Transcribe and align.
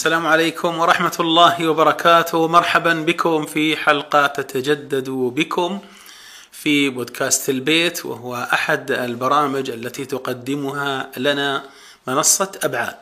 السلام 0.00 0.26
عليكم 0.26 0.78
ورحمة 0.78 1.16
الله 1.20 1.68
وبركاته. 1.68 2.48
مرحبا 2.48 2.92
بكم 2.94 3.46
في 3.46 3.76
حلقة 3.76 4.26
تتجدد 4.26 5.10
بكم 5.10 5.80
في 6.52 6.90
بودكاست 6.90 7.50
البيت 7.50 8.06
وهو 8.06 8.48
أحد 8.52 8.90
البرامج 8.90 9.70
التي 9.70 10.04
تقدمها 10.04 11.10
لنا 11.16 11.64
منصة 12.06 12.52
أبعاد. 12.64 12.96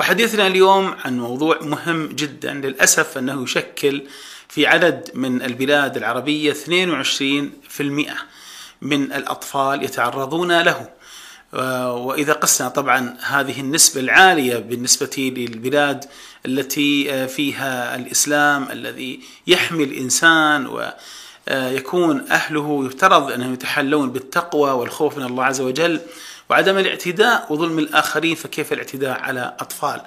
وحديثنا 0.00 0.46
اليوم 0.46 0.94
عن 1.04 1.18
موضوع 1.18 1.58
مهم 1.62 2.06
جدا 2.08 2.52
للأسف 2.52 3.18
أنه 3.18 3.42
يشكل 3.42 4.02
في 4.48 4.66
عدد 4.66 5.10
من 5.14 5.42
البلاد 5.42 5.96
العربية 5.96 6.52
22% 6.52 7.80
من 8.82 9.12
الأطفال 9.12 9.84
يتعرضون 9.84 10.60
له. 10.60 10.99
وإذا 11.52 12.32
قسنا 12.32 12.68
طبعا 12.68 13.16
هذه 13.22 13.60
النسبة 13.60 14.00
العالية 14.00 14.58
بالنسبة 14.58 15.32
للبلاد 15.36 16.04
التي 16.46 17.28
فيها 17.28 17.96
الإسلام 17.96 18.70
الذي 18.70 19.20
يحمي 19.46 19.84
الإنسان 19.84 20.66
ويكون 20.66 22.30
أهله 22.30 22.86
يفترض 22.86 23.32
أنهم 23.32 23.52
يتحلون 23.52 24.10
بالتقوى 24.10 24.70
والخوف 24.70 25.18
من 25.18 25.24
الله 25.24 25.44
عز 25.44 25.60
وجل 25.60 26.00
وعدم 26.50 26.78
الاعتداء 26.78 27.46
وظلم 27.52 27.78
الآخرين 27.78 28.34
فكيف 28.34 28.72
الاعتداء 28.72 29.20
على 29.20 29.56
أطفال؟ 29.60 30.02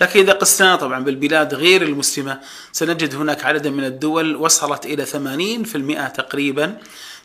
لكن 0.00 0.20
إذا 0.20 0.32
قسنا 0.32 0.76
طبعا 0.76 1.04
بالبلاد 1.04 1.54
غير 1.54 1.82
المسلمة 1.82 2.40
سنجد 2.72 3.14
هناك 3.14 3.44
عدد 3.44 3.66
من 3.66 3.84
الدول 3.84 4.36
وصلت 4.36 4.86
إلى 4.86 5.06
80% 5.06 6.16
تقريبا 6.16 6.76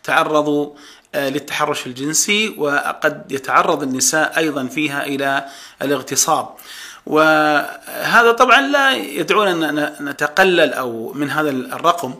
تعرضوا 0.03 0.73
للتحرش 1.15 1.87
الجنسي 1.87 2.55
وقد 2.57 3.31
يتعرض 3.31 3.83
النساء 3.83 4.37
أيضا 4.37 4.67
فيها 4.67 5.05
إلى 5.05 5.45
الاغتصاب. 5.81 6.49
وهذا 7.05 8.31
طبعا 8.31 8.61
لا 8.61 8.91
يدعونا 8.91 9.69
أن 9.69 10.09
نتقلل 10.09 10.73
أو 10.73 11.13
من 11.13 11.29
هذا 11.29 11.49
الرقم 11.49 12.13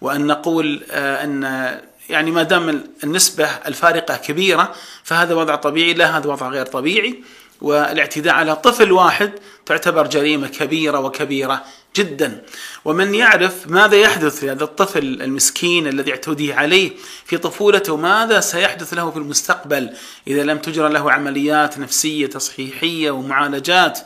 وأن 0.00 0.26
نقول 0.26 0.82
أن 0.92 1.80
يعني 2.08 2.30
ما 2.30 2.42
دام 2.42 2.84
النسبة 3.04 3.44
الفارقة 3.44 4.16
كبيرة 4.16 4.74
فهذا 5.02 5.34
وضع 5.34 5.54
طبيعي 5.54 5.94
لا 5.94 6.18
هذا 6.18 6.30
وضع 6.30 6.48
غير 6.48 6.66
طبيعي. 6.66 7.22
والاعتداء 7.60 8.34
على 8.34 8.56
طفل 8.56 8.92
واحد 8.92 9.32
تعتبر 9.66 10.06
جريمة 10.06 10.48
كبيرة 10.48 10.98
وكبيرة 10.98 11.64
جدا. 11.96 12.42
ومن 12.84 13.14
يعرف 13.14 13.66
ماذا 13.66 13.96
يحدث 13.96 14.44
لهذا 14.44 14.64
الطفل 14.64 14.98
المسكين 15.22 15.86
الذي 15.86 16.10
اعتدي 16.10 16.52
عليه 16.52 16.90
في 17.24 17.38
طفولته 17.38 17.96
ماذا 17.96 18.40
سيحدث 18.40 18.94
له 18.94 19.10
في 19.10 19.16
المستقبل 19.16 19.90
إذا 20.26 20.42
لم 20.42 20.58
تجرى 20.58 20.88
له 20.88 21.12
عمليات 21.12 21.78
نفسية 21.78 22.26
تصحيحية 22.26 23.10
ومعالجات؟ 23.10 23.98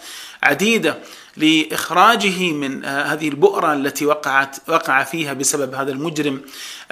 عديدة 0.42 0.98
لإخراجه 1.36 2.52
من 2.52 2.84
هذه 2.84 3.28
البؤرة 3.28 3.72
التي 3.72 4.06
وقعت 4.06 4.56
وقع 4.68 5.04
فيها 5.04 5.32
بسبب 5.32 5.74
هذا 5.74 5.92
المجرم 5.92 6.40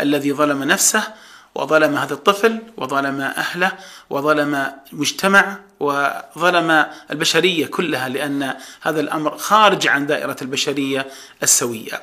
الذي 0.00 0.32
ظلم 0.32 0.64
نفسه 0.64 1.02
وظلم 1.54 1.96
هذا 1.96 2.14
الطفل 2.14 2.58
وظلم 2.76 3.20
أهله 3.20 3.72
وظلم 4.10 4.72
مجتمع 4.92 5.58
وظلم 5.80 6.86
البشرية 7.10 7.66
كلها 7.66 8.08
لأن 8.08 8.54
هذا 8.82 9.00
الأمر 9.00 9.38
خارج 9.38 9.86
عن 9.88 10.06
دائرة 10.06 10.36
البشرية 10.42 11.06
السوية. 11.42 12.02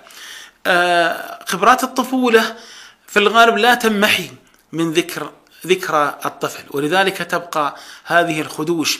خبرات 1.48 1.84
الطفولة 1.84 2.56
في 3.08 3.20
الغالب 3.20 3.58
لا 3.58 3.76
تمحي 3.76 4.32
من 4.72 4.92
ذكر 4.94 5.32
ذكرى 5.68 6.20
الطفل 6.26 6.64
ولذلك 6.72 7.18
تبقى 7.18 7.76
هذه 8.06 8.42
الخدوش 8.42 9.00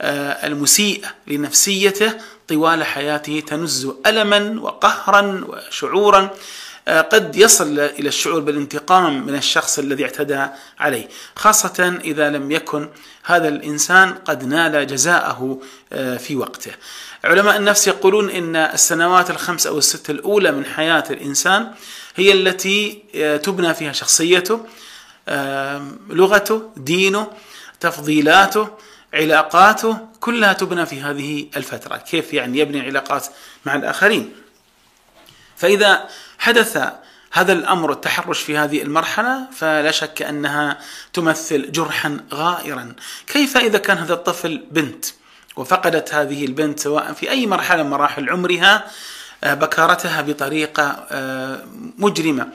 المسيئة 0.00 1.08
لنفسيته 1.26 2.12
طوال 2.48 2.84
حياته 2.84 3.42
تنز 3.46 3.88
ألما 4.06 4.60
وقهرا 4.60 5.44
وشعورا 5.48 6.30
قد 6.88 7.36
يصل 7.36 7.78
إلى 7.78 8.08
الشعور 8.08 8.40
بالانتقام 8.40 9.26
من 9.26 9.34
الشخص 9.34 9.78
الذي 9.78 10.04
اعتدى 10.04 10.46
عليه، 10.78 11.08
خاصة 11.36 11.98
إذا 12.04 12.30
لم 12.30 12.50
يكن 12.50 12.88
هذا 13.24 13.48
الإنسان 13.48 14.12
قد 14.12 14.44
نال 14.44 14.86
جزاءه 14.86 15.58
في 16.18 16.36
وقته. 16.36 16.72
علماء 17.24 17.56
النفس 17.56 17.86
يقولون 17.86 18.30
إن 18.30 18.56
السنوات 18.56 19.30
الخمس 19.30 19.66
أو 19.66 19.78
الست 19.78 20.10
الأولى 20.10 20.52
من 20.52 20.64
حياة 20.64 21.04
الإنسان 21.10 21.70
هي 22.16 22.32
التي 22.32 23.02
تبنى 23.42 23.74
فيها 23.74 23.92
شخصيته، 23.92 24.66
لغته، 26.10 26.70
دينه، 26.76 27.30
تفضيلاته، 27.80 28.68
علاقاته، 29.14 29.98
كلها 30.20 30.52
تبنى 30.52 30.86
في 30.86 31.00
هذه 31.00 31.46
الفترة، 31.56 31.96
كيف 31.96 32.34
يعني 32.34 32.58
يبني 32.58 32.80
علاقات 32.80 33.26
مع 33.66 33.74
الآخرين. 33.74 34.32
فإذا 35.56 36.08
حدث 36.38 36.78
هذا 37.32 37.52
الأمر 37.52 37.92
التحرش 37.92 38.40
في 38.40 38.58
هذه 38.58 38.82
المرحلة 38.82 39.46
فلا 39.52 39.90
شك 39.90 40.22
أنها 40.22 40.78
تمثل 41.12 41.72
جرحا 41.72 42.20
غائرا، 42.34 42.94
كيف 43.26 43.56
إذا 43.56 43.78
كان 43.78 43.98
هذا 43.98 44.14
الطفل 44.14 44.64
بنت 44.70 45.04
وفقدت 45.56 46.14
هذه 46.14 46.44
البنت 46.44 46.80
سواء 46.80 47.12
في 47.12 47.30
أي 47.30 47.46
مرحلة 47.46 47.82
من 47.82 47.90
مراحل 47.90 48.30
عمرها 48.30 48.86
بكارتها 49.42 50.22
بطريقة 50.22 51.06
مجرمة. 51.98 52.48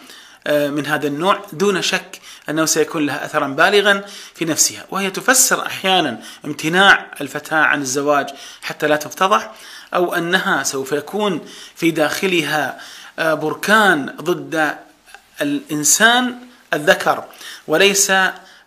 من 0.50 0.86
هذا 0.86 1.08
النوع 1.08 1.46
دون 1.54 1.82
شك 1.82 2.20
أنه 2.50 2.66
سيكون 2.66 3.06
لها 3.06 3.26
اثرا 3.26 3.48
بالغا 3.48 4.04
في 4.36 4.46
نفسها، 4.46 4.86
وهي 4.90 5.10
تفسر 5.10 5.66
أحيانا 5.66 6.20
امتناع 6.46 7.08
الفتاة 7.22 7.58
عن 7.58 7.82
الزواج 7.82 8.30
حتى 8.62 8.88
لا 8.88 8.96
تفتضح 8.96 9.52
أو 9.94 10.14
أنها 10.16 10.64
سوف 10.64 10.92
يكون 10.92 11.48
في 11.76 11.92
داخلها 11.92 12.80
بركان 13.18 14.16
ضد 14.22 14.76
الإنسان 15.42 16.36
الذكر 16.74 17.24
وليس 17.68 18.12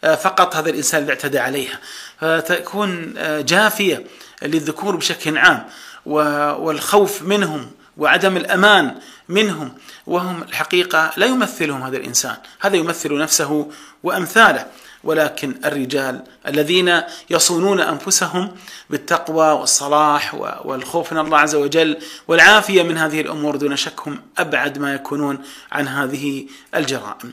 فقط 0.02 0.56
هذا 0.56 0.70
الإنسان 0.70 1.02
الذي 1.02 1.12
اعتدى 1.12 1.38
عليها. 1.38 1.78
فتكون 2.20 3.14
جافية 3.44 4.06
للذكور 4.42 4.96
بشكل 4.96 5.38
عام 5.38 5.66
والخوف 6.06 7.22
منهم 7.22 7.70
وعدم 7.96 8.36
الأمان 8.36 8.94
منهم 9.28 9.72
وهم 10.06 10.42
الحقيقة 10.42 11.12
لا 11.16 11.26
يمثلهم 11.26 11.82
هذا 11.82 11.96
الإنسان 11.96 12.36
هذا 12.60 12.76
يمثل 12.76 13.18
نفسه 13.18 13.70
وأمثاله 14.02 14.66
ولكن 15.04 15.54
الرجال 15.64 16.22
الذين 16.46 17.02
يصونون 17.30 17.80
أنفسهم 17.80 18.56
بالتقوى 18.90 19.50
والصلاح 19.52 20.34
والخوف 20.64 21.12
من 21.12 21.18
الله 21.18 21.38
عز 21.38 21.54
وجل 21.54 21.96
والعافية 22.28 22.82
من 22.82 22.98
هذه 22.98 23.20
الأمور 23.20 23.56
دون 23.56 23.76
شك 23.76 24.08
هم 24.08 24.22
أبعد 24.38 24.78
ما 24.78 24.94
يكونون 24.94 25.38
عن 25.72 25.88
هذه 25.88 26.46
الجرائم. 26.74 27.32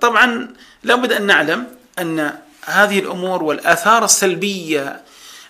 طبعا 0.00 0.48
لابد 0.82 1.12
أن 1.12 1.26
نعلم 1.26 1.66
أن 1.98 2.32
هذه 2.64 2.98
الأمور 2.98 3.42
والآثار 3.42 4.04
السلبية 4.04 5.00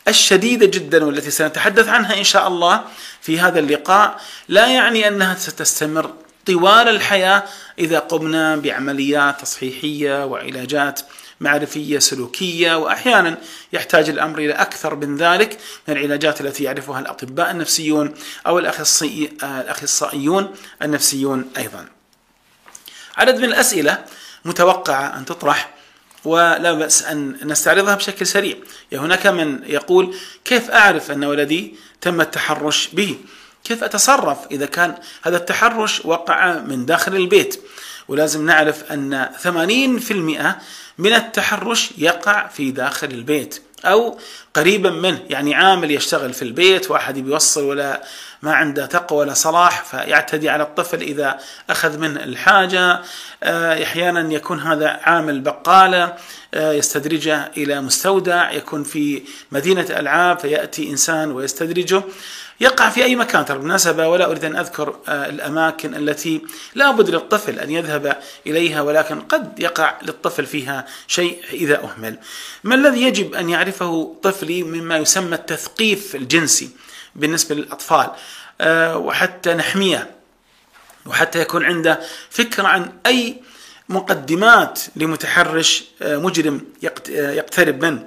الشديدة 0.08 0.66
جدا 0.66 1.04
والتي 1.04 1.30
سنتحدث 1.30 1.88
عنها 1.88 2.18
إن 2.18 2.24
شاء 2.24 2.48
الله 2.48 2.84
في 3.20 3.40
هذا 3.40 3.58
اللقاء 3.58 4.20
لا 4.48 4.66
يعني 4.66 5.08
أنها 5.08 5.34
ستستمر 5.34 6.14
طوال 6.46 6.88
الحياة 6.88 7.42
إذا 7.78 7.98
قمنا 7.98 8.56
بعمليات 8.56 9.40
تصحيحية 9.40 10.24
وعلاجات 10.24 11.00
معرفية 11.40 11.98
سلوكية 11.98 12.74
واحيانا 12.74 13.38
يحتاج 13.72 14.08
الأمر 14.08 14.38
إلى 14.38 14.52
أكثر 14.52 14.94
من 14.94 15.16
ذلك 15.16 15.58
من 15.88 15.96
العلاجات 15.96 16.40
التي 16.40 16.64
يعرفها 16.64 17.00
الأطباء 17.00 17.50
النفسيون 17.50 18.14
أو 18.46 18.58
الأخصائيون 18.58 20.54
النفسيون 20.82 21.50
أيضا. 21.56 21.86
عدد 23.16 23.36
من 23.36 23.44
الأسئلة 23.44 24.04
متوقعة 24.44 25.18
أن 25.18 25.24
تطرح 25.24 25.75
ولا 26.26 26.72
بأس 26.72 27.02
أن 27.02 27.36
نستعرضها 27.42 27.94
بشكل 27.94 28.26
سريع. 28.26 28.56
هناك 28.92 29.26
من 29.26 29.60
يقول 29.66 30.14
كيف 30.44 30.70
أعرف 30.70 31.10
أن 31.10 31.24
ولدي 31.24 31.74
تم 32.00 32.20
التحرش 32.20 32.88
به؟ 32.92 33.16
كيف 33.64 33.84
أتصرف 33.84 34.38
إذا 34.50 34.66
كان 34.66 34.94
هذا 35.22 35.36
التحرش 35.36 36.04
وقع 36.04 36.58
من 36.58 36.86
داخل 36.86 37.16
البيت؟ 37.16 37.60
ولازم 38.08 38.46
نعرف 38.46 38.92
أن 38.92 39.28
80% 39.42 39.50
من 40.98 41.12
التحرش 41.12 41.90
يقع 41.98 42.46
في 42.46 42.70
داخل 42.70 43.08
البيت. 43.10 43.62
أو 43.84 44.18
قريبا 44.54 44.90
منه 44.90 45.20
يعني 45.30 45.54
عامل 45.54 45.90
يشتغل 45.90 46.32
في 46.32 46.42
البيت 46.42 46.90
وأحد 46.90 47.18
بيوصل 47.18 47.64
ولا 47.64 48.02
ما 48.42 48.54
عنده 48.54 48.86
تقوى 48.86 49.18
ولا 49.18 49.34
صلاح 49.34 49.84
فيعتدي 49.84 50.48
على 50.48 50.62
الطفل 50.62 51.00
إذا 51.00 51.38
أخذ 51.70 51.98
منه 51.98 52.24
الحاجة. 52.24 53.02
أحيانا 53.82 54.32
يكون 54.34 54.60
هذا 54.60 55.00
عامل 55.02 55.40
بقالة 55.40 56.16
يستدرجه 56.54 57.50
إلى 57.56 57.80
مستودع 57.80 58.50
يكون 58.50 58.82
في 58.82 59.22
مدينة 59.52 59.86
ألعاب 59.90 60.38
فيأتي 60.38 60.90
إنسان 60.90 61.32
ويستدرجه. 61.32 62.02
يقع 62.60 62.90
في 62.90 63.04
أي 63.04 63.16
مكان. 63.16 63.44
ترى 63.44 63.58
بالمناسبة 63.58 64.08
ولا 64.08 64.30
أريد 64.30 64.44
أن 64.44 64.56
أذكر 64.56 64.96
الأماكن 65.08 65.94
التي 65.94 66.42
لا 66.74 66.90
بد 66.90 67.10
للطفل 67.10 67.58
أن 67.58 67.70
يذهب 67.70 68.18
إليها 68.46 68.80
ولكن 68.82 69.20
قد 69.20 69.60
يقع 69.60 69.98
للطفل 70.02 70.46
فيها 70.46 70.86
شيء 71.06 71.44
إذا 71.52 71.84
أهمل. 71.84 72.18
ما 72.64 72.74
الذي 72.74 73.02
يجب 73.02 73.34
أن 73.34 73.50
يعرفه 73.50 74.16
طفلي 74.22 74.62
مما 74.62 74.96
يسمى 74.96 75.34
التثقيف 75.34 76.14
الجنسي 76.14 76.70
بالنسبة 77.14 77.54
للأطفال؟ 77.54 78.10
آه، 78.60 78.96
وحتى 78.96 79.54
نحميه 79.54 80.10
وحتى 81.06 81.40
يكون 81.40 81.64
عنده 81.64 82.00
فكرة 82.30 82.68
عن 82.68 82.92
أي 83.06 83.36
مقدمات 83.88 84.80
لمتحرش 84.96 85.84
آه، 86.02 86.16
مجرم 86.16 86.60
يقترب 87.08 87.84
منه. 87.84 88.06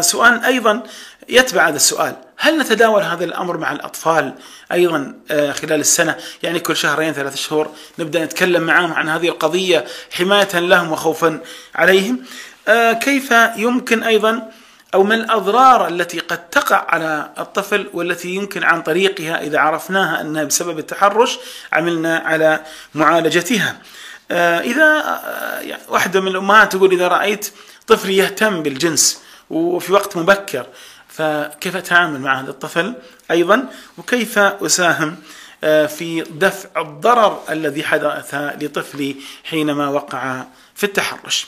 سؤال 0.00 0.44
أيضا 0.44 0.82
يتبع 1.28 1.68
هذا 1.68 1.76
السؤال. 1.76 2.16
هل 2.38 2.58
نتداول 2.58 3.02
هذا 3.02 3.24
الأمر 3.24 3.56
مع 3.56 3.72
الأطفال 3.72 4.34
أيضا 4.72 5.14
آه، 5.30 5.52
خلال 5.52 5.80
السنة 5.80 6.16
يعني 6.42 6.60
كل 6.60 6.76
شهرين 6.76 7.12
ثلاث 7.12 7.36
شهور 7.36 7.70
نبدأ 7.98 8.24
نتكلم 8.24 8.62
معهم 8.62 8.92
عن 8.92 9.08
هذه 9.08 9.28
القضية 9.28 9.84
حماية 10.12 10.58
لهم 10.58 10.92
وخوفا 10.92 11.40
عليهم 11.74 12.22
آه، 12.68 12.92
كيف 12.92 13.34
يمكن 13.56 14.02
أيضا 14.02 14.50
أو 14.94 15.02
ما 15.02 15.14
الأضرار 15.14 15.88
التي 15.88 16.18
قد 16.18 16.50
تقع 16.50 16.86
على 16.88 17.30
الطفل 17.38 17.90
والتي 17.92 18.28
يمكن 18.28 18.64
عن 18.64 18.82
طريقها 18.82 19.42
إذا 19.42 19.58
عرفناها 19.58 20.20
أنها 20.20 20.44
بسبب 20.44 20.78
التحرش 20.78 21.38
عملنا 21.72 22.18
على 22.18 22.60
معالجتها. 22.94 23.76
آه، 24.30 24.60
إذا 24.60 25.20
يعني 25.62 25.82
واحدة 25.88 26.20
من 26.20 26.28
الأمهات 26.28 26.72
تقول 26.72 26.92
إذا 26.92 27.08
رأيت 27.08 27.52
طفلي 27.86 28.16
يهتم 28.16 28.62
بالجنس 28.62 29.20
وفي 29.50 29.92
وقت 29.92 30.16
مبكر 30.16 30.66
فكيف 31.16 31.76
أتعامل 31.76 32.20
مع 32.20 32.40
هذا 32.40 32.50
الطفل 32.50 32.94
أيضا؟ 33.30 33.68
وكيف 33.98 34.38
أساهم 34.38 35.16
آه، 35.64 35.86
في 35.86 36.20
دفع 36.20 36.80
الضرر 36.80 37.42
الذي 37.50 37.84
حدث 37.84 38.34
لطفلي 38.34 39.16
حينما 39.44 39.88
وقع 39.88 40.44
في 40.74 40.84
التحرش. 40.84 41.46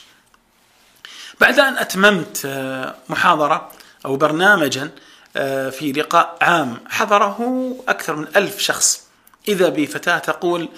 بعد 1.39 1.59
أن 1.59 1.77
أتممت 1.77 2.41
آه، 2.45 2.95
محاضرة 3.09 3.71
أو 4.05 4.15
برنامجا 4.15 4.91
آه، 5.37 5.69
في 5.69 5.91
لقاء 5.91 6.37
عام 6.41 6.77
حضره 6.89 7.75
أكثر 7.87 8.15
من 8.15 8.27
ألف 8.35 8.59
شخص. 8.59 9.07
إذا 9.47 9.69
بفتاة 9.69 10.17
تقول 10.17 10.69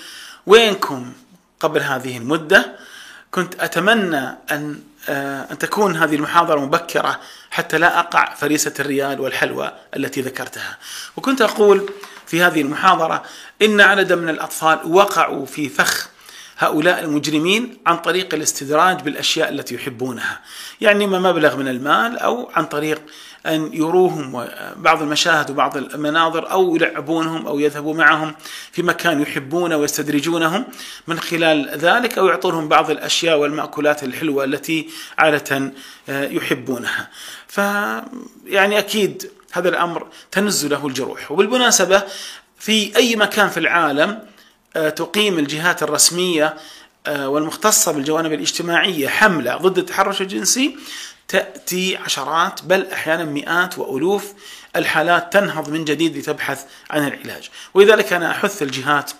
وينكم 0.45 1.13
قبل 1.59 1.81
هذه 1.81 2.17
المدة؟ 2.17 2.75
كنت 3.31 3.63
أتمنى 3.63 4.37
أن 4.51 4.81
أن 5.09 5.57
تكون 5.57 5.95
هذه 5.95 6.15
المحاضرة 6.15 6.59
مبكرة 6.59 7.19
حتى 7.51 7.77
لا 7.77 7.99
أقع 7.99 8.33
فريسة 8.33 8.73
الريال 8.79 9.19
والحلوى 9.19 9.71
التي 9.95 10.21
ذكرتها. 10.21 10.77
وكنت 11.17 11.41
أقول 11.41 11.89
في 12.27 12.43
هذه 12.43 12.61
المحاضرة 12.61 13.23
إن 13.61 13.81
عددا 13.81 14.15
من 14.15 14.29
الأطفال 14.29 14.79
وقعوا 14.85 15.45
في 15.45 15.69
فخ 15.69 16.10
هؤلاء 16.61 17.03
المجرمين 17.03 17.77
عن 17.85 17.97
طريق 17.97 18.33
الاستدراج 18.33 19.01
بالأشياء 19.01 19.49
التي 19.49 19.75
يحبونها، 19.75 20.39
يعني 20.81 21.05
اما 21.05 21.19
مبلغ 21.19 21.57
من 21.57 21.67
المال 21.67 22.19
أو 22.19 22.49
عن 22.55 22.65
طريق 22.65 23.01
أن 23.45 23.73
يروهم 23.73 24.47
بعض 24.75 25.01
المشاهد 25.01 25.51
وبعض 25.51 25.77
المناظر 25.77 26.51
أو 26.51 26.75
يلعبونهم 26.75 27.47
أو 27.47 27.59
يذهبوا 27.59 27.93
معهم 27.93 28.35
في 28.71 28.83
مكان 28.83 29.21
يحبونه 29.21 29.77
ويستدرجونهم. 29.77 30.65
من 31.07 31.19
خلال 31.19 31.69
ذلك 31.77 32.17
أو 32.17 32.27
يعطونهم 32.27 32.67
بعض 32.67 32.91
الأشياء 32.91 33.37
والمأكولات 33.39 34.03
الحلوة 34.03 34.43
التي 34.43 34.89
عادة 35.17 35.71
آه، 36.09 36.27
يحبونها. 36.27 37.09
ف 37.47 37.57
يعني 38.45 38.79
أكيد 38.79 39.31
هذا 39.51 39.69
الأمر 39.69 40.07
تنز 40.31 40.65
له 40.65 40.87
الجروح، 40.87 41.31
وبالمناسبة 41.31 42.03
في 42.57 42.95
أي 42.95 43.15
مكان 43.15 43.49
في 43.49 43.59
العالم 43.59 44.30
تقيم 44.73 45.39
الجهات 45.39 45.83
الرسمية 45.83 46.55
آه، 47.07 47.29
والمختصة 47.29 47.91
بالجوانب 47.91 48.33
الاجتماعية 48.33 49.07
حملة 49.07 49.57
ضد 49.57 49.77
التحرش 49.77 50.21
الجنسي 50.21 50.77
تأتي 51.27 51.97
عشرات 51.97 52.61
بل 52.63 52.87
أحيانا 52.93 53.25
مئات 53.25 53.77
وألوف 53.77 54.33
الحالات 54.75 55.33
تنهض 55.33 55.69
من 55.69 55.85
جديد 55.85 56.17
لتبحث 56.17 56.65
عن 56.91 57.07
العلاج. 57.07 57.49
ولذلك 57.73 58.13
أنا 58.13 58.31
أحث 58.31 58.61
الجهات 58.61 59.11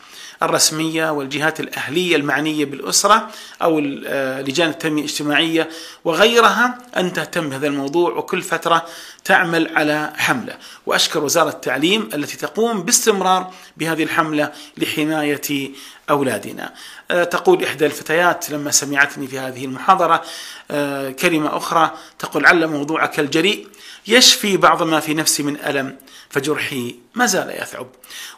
الرسمية 0.44 1.12
والجهات 1.12 1.60
الأهلية 1.60 2.16
المعنية 2.16 2.66
بالأسرة 2.66 3.30
أو 3.62 3.80
آه، 4.06 4.42
لجان 4.42 4.70
التنمية 4.70 5.02
الاجتماعية 5.02 5.70
وغيرها 6.06 6.78
أن 6.98 7.14
تهتم 7.14 7.50
بهذا 7.50 7.68
الموضوع. 7.68 8.12
وكل 8.12 8.42
فترة 8.42 8.86
تعمل 9.24 9.78
على 9.78 10.14
حملة. 10.18 10.58
وأشكر 10.86 11.24
وزارة 11.24 11.50
التعليم 11.50 12.10
التي 12.14 12.38
تقوم 12.38 12.84
باستمرار 12.84 13.54
بهذه 13.78 14.04
الحملة 14.04 14.52
لحماية 14.78 15.72
أولادنا. 16.10 16.74
آه، 17.12 17.24
تقول 17.24 17.64
إحدى 17.64 17.86
الفتيات 17.86 18.50
لما 18.50 18.72
سمعتني 18.72 19.28
في 19.28 19.40
هذه 19.40 19.66
المحاضرة 19.66 20.24
آه، 20.72 21.12
كلمة 21.12 21.58
أخرى 21.58 21.92
تقول 22.20 22.46
عل 22.46 22.68
موضوعك 22.68 23.20
الجريء 23.20 23.68
يشفي 24.08 24.58
بعض 24.58 24.84
ما 24.84 25.00
في 25.00 25.14
نفسي 25.14 25.44
من 25.44 25.58
ألم 25.66 25.98
فجرحي 26.30 26.96
ما 27.16 27.26
زال 27.26 27.50
يثعب. 27.62 27.88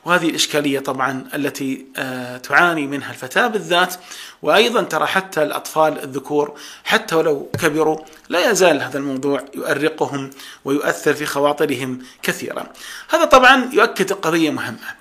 وهذه 0.06 0.30
الإشكالية 0.30 0.80
طبعا 0.80 1.26
التي 1.34 1.86
آه، 1.98 2.38
تعاني 2.38 2.88
منها 2.88 3.12
الفتاة 3.12 3.48
بالذات. 3.48 3.96
وأيضا 4.42 4.82
ترى 4.82 5.06
حتى 5.06 5.44
الأطفال 5.44 6.04
الذكور 6.04 6.58
حتى 6.84 7.16
ولو 7.16 7.50
كبروا 7.62 8.00
لا 8.30 8.52
يزال 8.52 8.82
هذا 8.82 8.98
الموضوع 8.98 9.46
يؤرقهم 9.56 10.30
ويؤثر 10.74 11.14
في 11.14 11.26
خواطرهم 11.26 12.00
كثيرا. 12.24 12.74
هذا 13.10 13.26
طبعا 13.26 13.70
يؤكد 13.74 14.14
قضية 14.14 14.50
مهمة. 14.50 14.96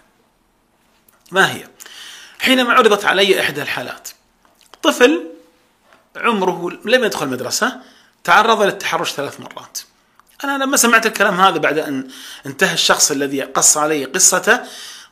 ما 1.30 1.52
هي؟ 1.52 1.68
حينما 2.38 2.72
عرضت 2.72 3.04
علي 3.04 3.40
إحدى 3.40 3.62
الحالات 3.62 4.08
طفل 4.82 5.26
عمره 6.16 6.70
لم 6.84 7.04
يدخل 7.04 7.28
مدرسة 7.28 7.80
تعرض 8.24 8.62
للتحرش 8.62 9.12
ثلاث 9.12 9.40
مرات. 9.40 9.78
أنا 10.44 10.64
لما 10.64 10.76
سمعت 10.76 11.06
الكلام 11.06 11.40
هذا 11.40 11.58
بعد 11.58 11.78
أن 11.78 12.08
انتهى 12.46 12.74
الشخص 12.74 13.10
الذي 13.10 13.42
قص 13.42 13.76
علي 13.76 14.04
قصته 14.04 14.60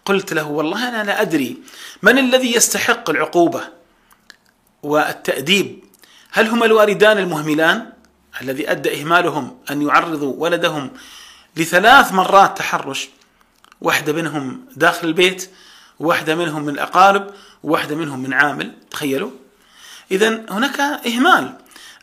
قلت 0.04 0.32
له 0.32 0.48
والله 0.48 0.88
أنا 0.88 1.02
لا 1.04 1.20
أدري 1.20 1.62
من 2.02 2.18
الذي 2.18 2.54
يستحق 2.54 3.10
العقوبة 3.10 3.62
والتأديب؟ 4.82 5.84
هل 6.30 6.48
هما 6.48 6.66
الوالدان 6.66 7.18
المهملان؟ 7.18 7.92
الذي 8.42 8.70
أدى 8.70 9.00
إهمالهم 9.00 9.58
أن 9.70 9.82
يعرضوا 9.82 10.34
ولدهم 10.36 10.90
لثلاث 11.56 12.12
مرات 12.12 12.58
تحرش. 12.58 13.08
واحدة 13.80 14.12
منهم 14.12 14.60
داخل 14.76 15.08
البيت 15.08 15.50
واحدة 16.00 16.34
منهم 16.34 16.62
من 16.62 16.74
الأقارب 16.74 17.30
وواحدة 17.62 17.96
منهم 17.96 18.22
من 18.22 18.32
عامل. 18.32 18.72
تخيلوا. 18.90 19.30
إذا 20.10 20.44
هناك 20.50 20.80
إهمال. 20.80 21.54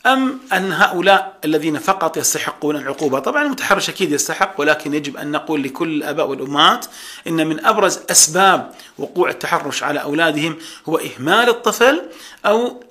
أم 0.06 0.39
أن 0.53 0.71
هؤلاء 0.71 1.38
الذين 1.45 1.79
فقط 1.79 2.18
يستحقون 2.18 2.75
العقوبة؟ 2.75 3.19
طبعا 3.19 3.43
المتحرش 3.43 3.89
أكيد 3.89 4.12
يستحق 4.12 4.53
ولكن 4.57 4.93
يجب 4.93 5.17
أن 5.17 5.31
نقول 5.31 5.63
لكل 5.63 5.88
الآباء 5.88 6.27
والأمهات 6.27 6.86
إن 7.27 7.48
من 7.48 7.65
أبرز 7.65 8.00
أسباب 8.12 8.74
وقوع 8.98 9.29
التحرش 9.29 9.84
على 9.84 10.01
أولادهم 10.01 10.57
هو 10.89 10.98
إهمال 10.98 11.50
الطفل 11.50 12.01
أو 12.46 12.84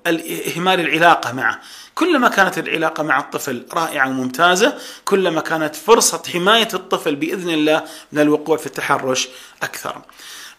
إهمال 0.57 0.81
العلاقة 0.81 1.33
معه. 1.33 1.61
كلما 1.99 2.29
كانت 2.29 2.59
العلاقة 2.59 3.03
مع 3.03 3.19
الطفل 3.21 3.67
رائعة 3.73 4.09
وممتازة 4.09 4.79
كلما 5.05 5.41
كانت 5.41 5.77
فرصة 5.77 6.23
حماية 6.33 6.69
الطفل 6.75 7.17
بإذن 7.17 7.51
الله 7.51 7.85
من 8.13 8.21
الوقوع 8.21 8.57
في 8.57 8.67
التحرش 8.67 9.29
أكثر. 9.63 10.03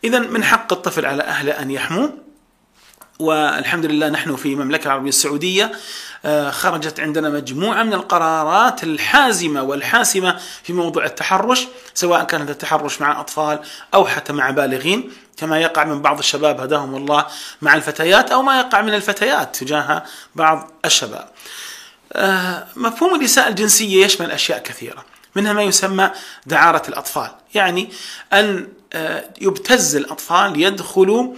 إذا 0.03 0.19
من 0.19 0.43
حق 0.43 0.73
الطفل 0.73 1.05
على 1.05 1.23
أهله 1.23 1.51
أن 1.51 1.71
يحموا 1.71 2.07
والحمد 3.19 3.85
لله 3.85 4.09
نحن 4.09 4.35
في 4.35 4.53
المملكة 4.53 4.85
العربية 4.85 5.09
السعودية 5.09 5.71
آه، 6.25 6.51
خرجت 6.51 6.99
عندنا 6.99 7.29
مجموعة 7.29 7.83
من 7.83 7.93
القرارات 7.93 8.83
الحازمة 8.83 9.63
والحاسمة 9.63 10.39
في 10.63 10.73
موضوع 10.73 11.05
التحرش 11.05 11.67
سواء 11.93 12.23
كان 12.23 12.41
هذا 12.41 12.51
التحرش 12.51 13.01
مع 13.01 13.19
أطفال 13.19 13.59
أو 13.93 14.05
حتى 14.05 14.33
مع 14.33 14.49
بالغين 14.49 15.11
كما 15.37 15.59
يقع 15.59 15.83
من 15.83 16.01
بعض 16.01 16.17
الشباب 16.17 16.61
هداهم 16.61 16.95
الله 16.95 17.25
مع 17.61 17.75
الفتيات 17.75 18.31
أو 18.31 18.41
ما 18.41 18.59
يقع 18.59 18.81
من 18.81 18.93
الفتيات 18.93 19.55
تجاه 19.55 20.03
بعض 20.35 20.71
الشباب. 20.85 21.29
آه، 22.13 22.67
مفهوم 22.75 23.15
الإساءة 23.15 23.49
الجنسية 23.49 24.05
يشمل 24.05 24.31
أشياء 24.31 24.59
كثيرة 24.59 25.05
منها 25.35 25.53
ما 25.53 25.63
يسمى 25.63 26.11
دعارة 26.45 26.83
الأطفال 26.89 27.29
يعني 27.53 27.89
أن 28.33 28.67
آه، 28.93 29.23
يبتز 29.41 29.95
الأطفال 29.95 30.61
يدخلوا 30.61 31.33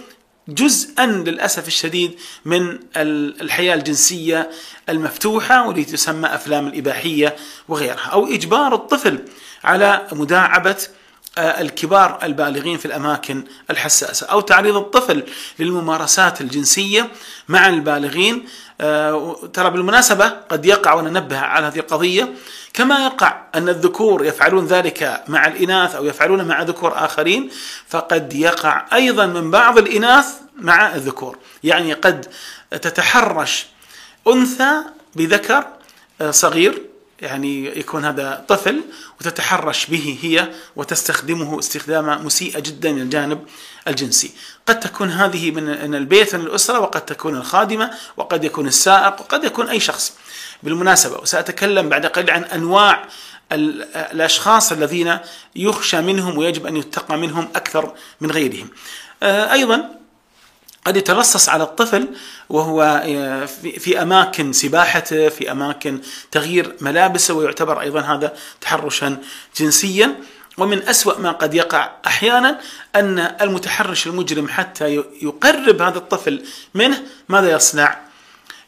جزءا 0.54 1.06
للأسف 1.06 1.66
الشديد 1.68 2.18
من 2.44 2.78
الحياة 2.96 3.74
الجنسية 3.74 4.50
المفتوحة 4.88 5.68
والتي 5.68 5.84
تسمى 5.84 6.28
أفلام 6.34 6.66
الإباحية 6.66 7.36
وغيرها 7.68 8.08
أو 8.12 8.26
إجبار 8.26 8.74
الطفل 8.74 9.18
على 9.64 10.06
مداعبة 10.12 10.76
آه، 11.38 11.60
الكبار 11.60 12.18
البالغين 12.22 12.78
في 12.78 12.86
الأماكن 12.86 13.44
الحساسة 13.70 14.26
أو 14.26 14.40
تعريض 14.40 14.76
الطفل 14.76 15.22
للممارسات 15.58 16.40
الجنسية 16.40 17.08
مع 17.48 17.68
البالغين. 17.68 18.44
آه، 18.80 19.36
ترى 19.52 19.70
بالمناسبة 19.70 20.28
قد 20.28 20.66
يقع 20.66 20.94
وننبه 20.94 21.38
على 21.38 21.66
هذه 21.66 21.78
القضية. 21.78 22.34
كما 22.74 23.04
يقع 23.04 23.42
أن 23.54 23.68
الذكور 23.68 24.24
يفعلون 24.24 24.66
ذلك 24.66 25.24
مع 25.28 25.46
الإناث 25.46 25.94
أو 25.94 26.04
يفعلون 26.04 26.44
مع 26.44 26.62
ذكور 26.62 27.04
آخرين 27.04 27.50
فقد 27.88 28.34
يقع 28.34 28.86
أيضا 28.92 29.26
من 29.26 29.50
بعض 29.50 29.78
الإناث 29.78 30.26
مع 30.56 30.94
الذكور. 30.94 31.38
يعني 31.64 31.92
قد 31.92 32.26
تتحرش 32.70 33.66
أنثى 34.28 34.82
بذكر 35.16 35.64
آه، 36.20 36.30
صغير 36.30 36.89
يعني 37.20 37.78
يكون 37.78 38.04
هذا 38.04 38.44
طفل 38.48 38.80
وتتحرش 39.20 39.86
به 39.86 40.18
هي 40.22 40.48
وتستخدمه 40.76 41.58
استخداما 41.58 42.18
مسيئة 42.18 42.60
جدا 42.60 42.92
من 42.92 43.02
الجانب 43.02 43.46
الجنسي. 43.88 44.30
قد 44.66 44.80
تكون 44.80 45.10
هذه 45.10 45.50
من 45.50 45.94
البيت 45.94 46.34
من 46.34 46.46
الأسرة 46.46 46.78
وقد 46.78 47.06
تكون 47.06 47.36
الخادمة 47.36 47.90
وقد 48.16 48.44
يكون 48.44 48.66
السائق 48.66 49.20
وقد 49.20 49.44
يكون 49.44 49.68
أي 49.68 49.80
شخص. 49.80 50.12
بالمناسبة 50.62 51.18
وسأتكلم 51.18 51.88
بعد 51.88 52.06
قليل 52.06 52.30
عن 52.30 52.44
أنواع 52.44 53.04
الأشخاص 53.52 54.72
الذين 54.72 55.18
يخشى 55.56 56.00
منهم 56.00 56.38
ويجب 56.38 56.66
أن 56.66 56.76
يتقى 56.76 57.18
منهم 57.18 57.48
أكثر 57.56 57.94
من 58.20 58.30
غيرهم. 58.30 58.68
آه، 59.22 59.52
أيضا 59.52 59.99
قد 60.84 60.96
يتلصص 60.96 61.48
على 61.48 61.62
الطفل 61.62 62.08
وهو 62.48 63.02
آه، 63.04 63.44
في 63.78 64.02
أماكن 64.02 64.52
سباحته 64.52 65.28
في 65.28 65.52
أماكن 65.52 66.00
تغيير 66.30 66.76
ملابسه 66.80 67.34
ويعتبر 67.34 67.80
أيضا 67.80 68.00
هذا 68.00 68.36
تحرشا 68.60 69.16
جنسيا 69.56 70.14
ومن 70.58 70.88
أسوأ 70.88 71.18
ما 71.18 71.32
قد 71.32 71.54
يقع 71.54 71.90
أحيانا 72.06 72.60
أن 72.96 73.18
المتحرش 73.18 74.06
المجرم 74.06 74.48
حتى 74.48 75.04
يقرب 75.22 75.82
هذا 75.82 75.98
الطفل 75.98 76.44
منه 76.74 77.02
ماذا 77.28 77.50
يصنع؟ 77.50 77.98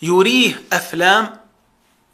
يريه 0.03 0.63
أفلام 0.73 1.42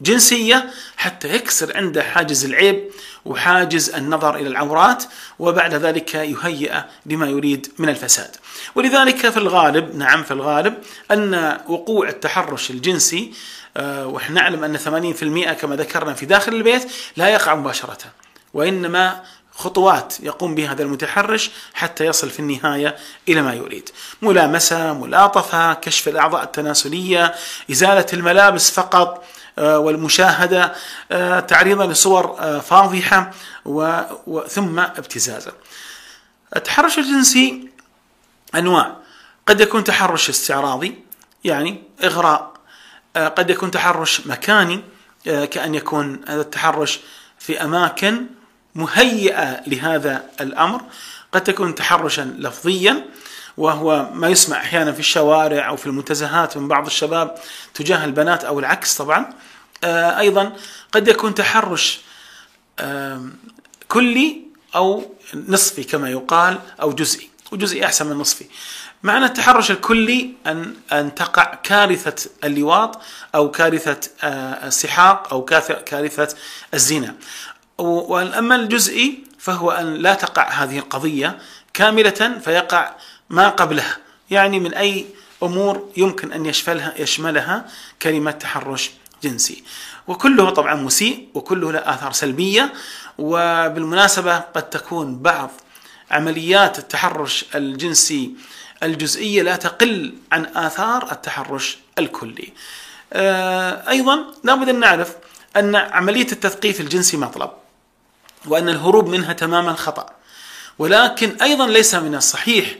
جنسية 0.01 0.69
حتى 0.97 1.27
يكسر 1.35 1.77
عنده 1.77 2.03
حاجز 2.03 2.45
العيب 2.45 2.89
وحاجز 3.25 3.89
النظر 3.89 4.35
إلى 4.35 4.47
العورات 4.47 5.03
وبعد 5.39 5.73
ذلك 5.73 6.15
يهيئ 6.15 6.73
لما 7.05 7.27
يريد 7.27 7.67
من 7.77 7.89
الفساد. 7.89 8.35
ولذلك 8.75 9.29
في 9.29 9.37
الغالب 9.37 9.95
نعم 9.95 10.23
في 10.23 10.31
الغالب 10.31 10.73
أن 11.11 11.57
وقوع 11.67 12.09
التحرش 12.09 12.69
الجنسي 12.69 13.33
آه، 13.77 14.07
ونحن 14.07 14.33
نعلم 14.33 14.63
أن 14.63 14.77
80% 14.77 15.53
كما 15.53 15.75
ذكرنا 15.75 16.13
في 16.13 16.25
داخل 16.25 16.53
البيت 16.53 16.91
لا 17.17 17.27
يقع 17.27 17.55
مباشرة 17.55 17.97
وإنما 18.53 19.23
خطوات 19.51 20.13
يقوم 20.19 20.55
بها 20.55 20.71
هذا 20.71 20.83
المتحرش 20.83 21.51
حتى 21.73 22.05
يصل 22.05 22.29
في 22.29 22.39
النهاية 22.39 22.95
إلى 23.29 23.41
ما 23.41 23.53
يريد. 23.53 23.89
ملامسة 24.21 24.93
ملاطفة 24.93 25.73
كشف 25.73 26.07
الأعضاء 26.07 26.43
التناسلية 26.43 27.35
إزالة 27.71 28.05
الملابس 28.13 28.71
فقط 28.71 29.25
والمشاهدة 29.59 30.73
آه، 31.11 31.39
تعريضا 31.39 31.87
لصور 31.87 32.35
آه، 32.39 32.59
فاضحة 32.59 33.31
ثم 34.47 34.79
ابتزازا. 34.79 35.51
التحرش 36.55 36.97
الجنسي 36.99 37.69
أنواع. 38.55 38.95
قد 39.47 39.61
يكون 39.61 39.83
تحرش 39.83 40.29
استعراضي 40.29 41.03
يعني 41.43 41.83
إغراء. 42.03 42.53
قد 43.15 43.49
يكون 43.49 43.71
تحرش 43.71 44.27
مكاني 44.27 44.81
كأن 45.25 45.75
يكون 45.75 46.21
هذا 46.27 46.41
التحرش 46.41 46.99
في 47.39 47.63
أماكن 47.63 48.25
مهيئة 48.75 49.61
لهذا 49.67 50.23
الأمر. 50.41 50.81
قد 51.31 51.43
تكون 51.43 51.75
تحرشا 51.75 52.21
لفظيا 52.37 53.05
وهو 53.57 54.09
ما 54.13 54.27
يسمع 54.27 54.57
أحيانا 54.57 54.91
في 54.91 54.99
الشوارع 54.99 55.69
أو 55.69 55.75
في 55.75 55.85
المنتزهات 55.85 56.57
من 56.57 56.67
بعض 56.67 56.85
الشباب 56.85 57.35
تجاه 57.73 58.05
البنات 58.05 58.43
أو 58.43 58.59
العكس 58.59 58.97
طبعا. 58.97 59.19
آه، 59.19 59.33
أيضا 59.83 60.53
قد 60.91 61.07
يكون 61.07 61.35
تحرش 61.35 61.99
كلي 63.87 64.41
أو 64.75 65.15
نصفي 65.33 65.83
كما 65.83 66.09
يقال 66.09 66.59
أو 66.81 66.91
جزئي 66.91 67.29
وجزئي 67.51 67.85
أحسن 67.85 68.07
من 68.07 68.15
نصفي. 68.15 68.45
معنى 69.03 69.25
التحرش 69.25 69.71
الكلي 69.71 70.33
أن 70.47 70.75
أن 70.91 71.15
تقع 71.15 71.55
كارثة 71.63 72.29
اللواط 72.43 73.01
أو 73.35 73.51
كارثة 73.51 74.09
آه، 74.23 74.67
السحاق 74.67 75.33
أو 75.33 75.45
كارثة 75.85 76.35
الزنا. 76.73 77.15
واما 77.77 78.55
الجزئي 78.55 79.23
فهو 79.39 79.71
أن 79.71 79.93
لا 79.93 80.13
تقع 80.13 80.49
هذه 80.49 80.77
القضية 80.77 81.39
كاملة 81.73 82.39
فيقع 82.43 82.95
ما 83.29 83.49
قبلها. 83.49 83.97
يعني 84.31 84.59
من 84.59 84.73
أي 84.73 85.05
أمور 85.43 85.91
يمكن 85.97 86.33
أن 86.33 86.45
يشملها 86.45 86.93
يشملها 86.97 87.65
كلمة 88.01 88.31
تحرش. 88.31 88.91
جنسي. 89.23 89.63
وكله 90.07 90.49
طبعا 90.49 90.75
مسيء 90.75 91.27
وكله 91.33 91.71
له 91.71 91.79
آثار 91.79 92.11
سلبية 92.11 92.73
وبالمناسبة 93.17 94.37
قد 94.37 94.69
تكون 94.69 95.19
بعض 95.19 95.51
عمليات 96.11 96.79
التحرش 96.79 97.45
الجنسي 97.55 98.31
الجزئية 98.83 99.41
لا 99.41 99.55
تقل 99.55 100.13
عن 100.31 100.45
آثار 100.55 101.11
التحرش 101.11 101.77
الكلي. 101.99 102.53
آه، 103.13 103.89
أيضا 103.89 104.25
لابد 104.43 104.69
أن 104.69 104.79
نعرف 104.79 105.15
أن 105.55 105.75
عملية 105.75 106.31
التثقيف 106.31 106.81
الجنسي 106.81 107.17
مطلب 107.17 107.51
وأن 108.45 108.69
الهروب 108.69 109.07
منها 109.07 109.33
تماما 109.33 109.73
خطأ. 109.73 110.09
ولكن 110.79 111.37
أيضا 111.41 111.67
ليس 111.67 111.95
من 111.95 112.15
الصحيح 112.15 112.75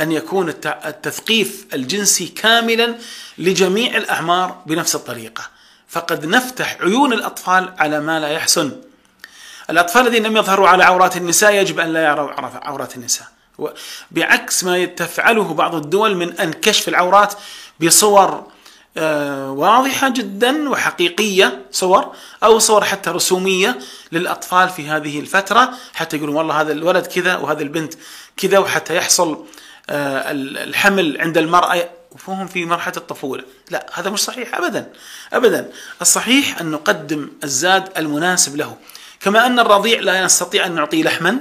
أن 0.00 0.12
يكون 0.12 0.48
التثقيف 0.64 1.66
الجنسي 1.74 2.26
كاملا 2.26 2.94
لجميع 3.38 3.96
الأعمار 3.96 4.62
بنفس 4.66 4.94
الطريقة. 4.94 5.53
فقد 5.94 6.26
نفتح 6.26 6.76
عيون 6.80 7.12
الأطفال 7.12 7.72
على 7.78 8.00
ما 8.00 8.20
لا 8.20 8.28
يحسن 8.28 8.72
الأطفال 9.70 10.06
الذين 10.06 10.26
لم 10.26 10.36
يظهروا 10.36 10.68
على 10.68 10.84
عورات 10.84 11.16
النساء 11.16 11.54
يجب 11.54 11.80
أن 11.80 11.92
لا 11.92 12.04
يروا 12.08 12.30
عورات 12.62 12.96
النساء. 12.96 13.26
بعكس 14.10 14.64
ما 14.64 14.84
تفعله 14.84 15.54
بعض 15.54 15.74
الدول 15.74 16.16
من 16.16 16.32
أن 16.40 16.52
كشف 16.52 16.88
العورات 16.88 17.34
بصور 17.80 18.46
آه، 18.96 19.50
واضحة 19.50 20.08
جدا 20.08 20.68
وحقيقية 20.68 21.66
صور 21.70 22.14
أو 22.44 22.58
صور 22.58 22.84
حتى 22.84 23.10
رسومية 23.10 23.78
للأطفال 24.12 24.68
في 24.68 24.88
هذه 24.88 25.20
الفترة 25.20 25.74
حتى 25.94 26.16
يقولون 26.16 26.36
والله 26.36 26.60
هذا 26.60 26.72
الولد 26.72 27.06
كذا 27.06 27.36
وهذا 27.36 27.62
البنت 27.62 27.94
كذا 28.36 28.58
وحتى 28.58 28.96
يحصل 28.96 29.46
آه، 29.90 30.30
الحمل 30.30 31.20
عند 31.20 31.38
المرأة 31.38 31.88
وهم 32.28 32.46
في 32.46 32.64
مرحلة 32.64 32.94
الطفولة. 32.96 33.44
لا 33.70 33.86
هذا 33.92 34.10
مش 34.10 34.20
صحيح 34.20 34.54
أبدا 34.54 34.92
أبدا. 35.32 35.70
الصحيح 36.02 36.60
أن 36.60 36.70
نقدم 36.70 37.30
الزاد 37.44 37.88
المناسب 37.98 38.56
له. 38.56 38.76
كما 39.20 39.46
أن 39.46 39.58
الرضيع 39.58 40.00
لا 40.00 40.24
نستطيع 40.24 40.66
أن 40.66 40.74
نعطيه 40.74 41.02
لحما 41.02 41.38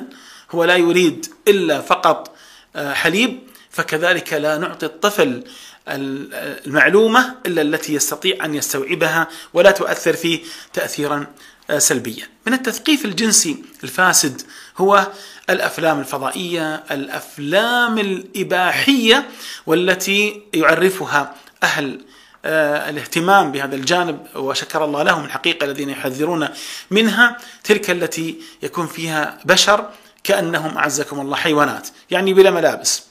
هو 0.51 0.63
لا 0.63 0.75
يريد 0.75 1.25
إلا 1.47 1.81
فقط 1.81 2.35
آه، 2.75 2.93
حليب 2.93 3.39
فكذلك 3.69 4.33
لا 4.33 4.57
نعطي 4.57 4.85
الطفل 4.85 5.43
المعلومة 5.87 7.35
إلا 7.45 7.61
التي 7.61 7.93
يستطيع 7.93 8.45
أن 8.45 8.55
يستوعبها 8.55 9.27
ولا 9.53 9.71
تؤثر 9.71 10.13
فيه 10.13 10.39
تأثيرا 10.73 11.27
آه، 11.69 11.79
سلبيا. 11.79 12.27
من 12.47 12.53
التثقيف 12.53 13.05
الجنسي 13.05 13.63
الفاسد 13.83 14.41
هو 14.77 15.07
الأفلام 15.49 15.99
الفضائية 15.99 16.83
الأفلام 16.91 17.97
الإباحية 17.97 19.29
والتي 19.65 20.41
يعرفها 20.53 21.35
أهل 21.63 22.01
آه، 22.45 22.89
الاهتمام 22.89 23.51
بهذا 23.51 23.75
الجانب 23.75 24.27
وشكر 24.35 24.85
الله 24.85 25.03
لهم 25.03 25.25
الحقيقة 25.25 25.65
الذين 25.65 25.89
يحذرون 25.89 26.49
منها 26.91 27.37
تلك 27.63 27.89
التي 27.89 28.35
يكون 28.63 28.87
فيها 28.87 29.39
بشر 29.45 29.89
كأنهم 30.23 30.77
أعزكم 30.77 31.19
الله 31.19 31.35
حيوانات 31.35 31.87
يعني 32.11 32.33
بلا 32.33 32.51
ملابس. 32.51 33.03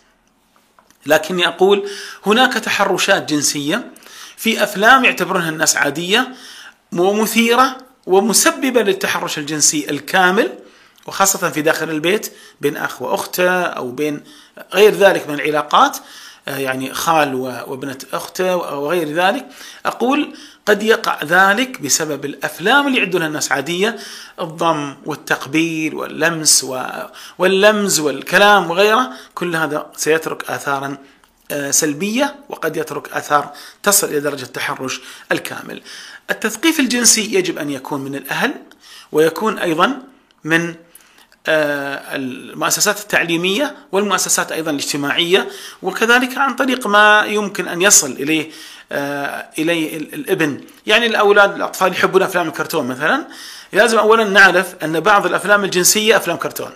لكني 1.06 1.48
أقول 1.48 1.88
هناك 2.26 2.52
تحرشات 2.52 3.32
جنسية 3.32 3.90
في 4.36 4.62
أفلام 4.62 5.04
يعتبرونها 5.04 5.48
الناس 5.48 5.76
عادية 5.76 6.34
ومثيرة 6.92 7.76
ومسببة 8.06 8.82
للتحرش 8.82 9.38
الجنسي 9.38 9.90
الكامل 9.90 10.58
وخاصة 11.06 11.50
في 11.50 11.62
داخل 11.62 11.90
البيت 11.90 12.32
بين 12.60 12.76
أخ 12.76 13.02
وأخته 13.02 13.62
أو 13.62 13.90
بين 13.90 14.22
غير 14.74 14.94
ذلك 14.94 15.28
من 15.28 15.34
العلاقات 15.34 15.96
آه، 16.48 16.56
يعني 16.56 16.94
خال 16.94 17.34
وابنة 17.34 17.98
أخته 18.12 18.56
وغير 18.56 19.08
ذلك. 19.08 19.46
أقول 19.86 20.36
قد 20.66 20.82
يقع 20.82 21.22
ذلك 21.24 21.80
بسبب 21.80 22.24
الأفلام 22.24 22.86
اللي 22.86 22.98
يعدونها 22.98 23.26
الناس 23.26 23.52
عادية 23.52 23.96
الضم 24.40 24.96
والتقبيل 25.06 25.94
واللمس 25.94 26.66
واللمز 27.38 28.00
والكلام 28.00 28.70
وغيره. 28.70 29.12
كل 29.34 29.56
هذا 29.56 29.86
سيترك 29.96 30.50
آثارا 30.50 30.96
آه، 31.50 31.70
سلبية 31.70 32.34
وقد 32.48 32.76
يترك 32.76 33.12
آثار 33.12 33.52
تصل 33.82 34.06
إلى 34.06 34.20
درجة 34.20 34.44
التحرش 34.44 35.00
الكامل. 35.32 35.82
التثقيف 36.30 36.80
الجنسي 36.80 37.34
يجب 37.34 37.58
أن 37.58 37.70
يكون 37.70 38.00
من 38.00 38.14
الأهل 38.14 38.54
ويكون 39.12 39.58
أيضا 39.58 40.02
من 40.44 40.74
المؤسسات 41.48 43.00
التعليمية 43.00 43.76
والمؤسسات 43.92 44.52
أيضا 44.52 44.70
الاجتماعية 44.70 45.48
وكذلك 45.82 46.38
عن 46.38 46.56
طريق 46.56 46.86
ما 46.86 47.24
يمكن 47.26 47.68
أن 47.68 47.82
يصل 47.82 48.10
إليه 48.12 48.50
آه، 48.92 49.46
إليه 49.58 49.96
الابن. 49.96 50.60
يعني 50.86 51.06
الأولاد 51.06 51.54
الأطفال 51.54 51.92
يحبون 51.92 52.22
أفلام 52.22 52.48
الكرتون 52.48 52.86
مثلا. 52.86 53.26
لازم 53.72 53.98
أولا 53.98 54.24
نعرف 54.24 54.74
أن 54.84 55.00
بعض 55.00 55.26
الأفلام 55.26 55.64
الجنسية 55.64 56.16
أفلام 56.16 56.36
كرتون 56.36 56.70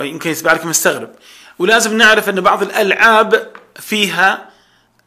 يمكن 0.00 0.30
يتبع 0.30 0.52
لك 0.52 0.66
مستغرب. 0.66 1.10
ولازم 1.58 1.96
نعرف 1.96 2.28
أن 2.28 2.40
بعض 2.40 2.62
الألعاب 2.62 3.50
فيها 3.76 4.50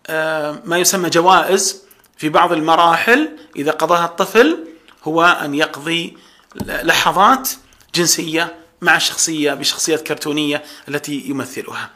آه، 0.08 0.60
ما 0.66 0.78
يسمى 0.78 1.10
جوائز 1.10 1.82
في 2.18 2.30
بعض 2.30 2.52
المراحل. 2.52 3.30
إذا 3.56 3.72
قضاها 3.72 4.06
الطفل 4.06 4.58
هو 5.04 5.24
أن 5.24 5.56
يقضي 5.56 6.18
لحظات 6.66 7.50
جنسية 7.96 8.56
مع 8.82 8.98
شخصية 8.98 9.54
بشخصيات 9.54 10.08
كرتونية 10.08 10.64
التي 10.90 11.24
يمثلها. 11.28 11.90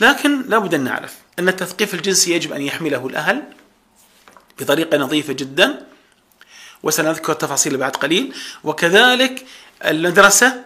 لكن 0.00 0.42
لابد 0.48 0.74
أن 0.74 0.84
نعرف 0.84 1.14
أن 1.38 1.48
التثقيف 1.48 1.94
الجنسي 1.94 2.32
يجب 2.32 2.52
أن 2.52 2.62
يحمله 2.62 3.06
الأهل 3.06 3.42
بطريقة 4.60 4.98
نظيفة 4.98 5.32
جدا. 5.32 5.86
وسنذكر 6.82 7.32
تفاصيل 7.32 7.76
بعد 7.76 7.96
قليل. 7.96 8.34
وكذلك 8.64 9.44
المدرسة 9.84 10.64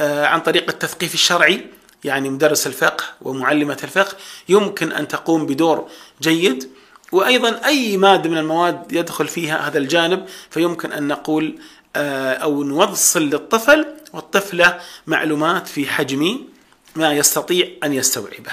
آه، 0.00 0.26
عن 0.26 0.40
طريق 0.40 0.70
التثقيف 0.70 1.14
الشرعي 1.14 1.66
يعني 2.04 2.28
مدرس 2.30 2.66
الفقه 2.66 3.04
ومعلمة 3.22 3.78
الفقه 3.84 4.16
يمكن 4.48 4.92
أن 4.92 5.08
تقوم 5.08 5.46
بدور 5.46 5.90
جيد. 6.20 6.70
وأيضا 7.12 7.60
أي 7.64 7.96
مادة 7.96 8.30
من 8.30 8.38
المواد 8.38 8.92
يدخل 8.92 9.28
فيها 9.28 9.68
هذا 9.68 9.78
الجانب 9.78 10.26
فيمكن 10.50 10.92
أن 10.92 11.08
نقول 11.08 11.58
آه، 11.96 12.32
أو 12.32 12.62
نوصل 12.62 13.22
للطفل 13.22 13.86
والطفلة 14.12 14.80
معلومات 15.06 15.68
في 15.68 15.86
حجم 15.86 16.38
ما 16.96 17.12
يستطيع 17.12 17.68
أن 17.84 17.92
يستوعبه. 17.92 18.52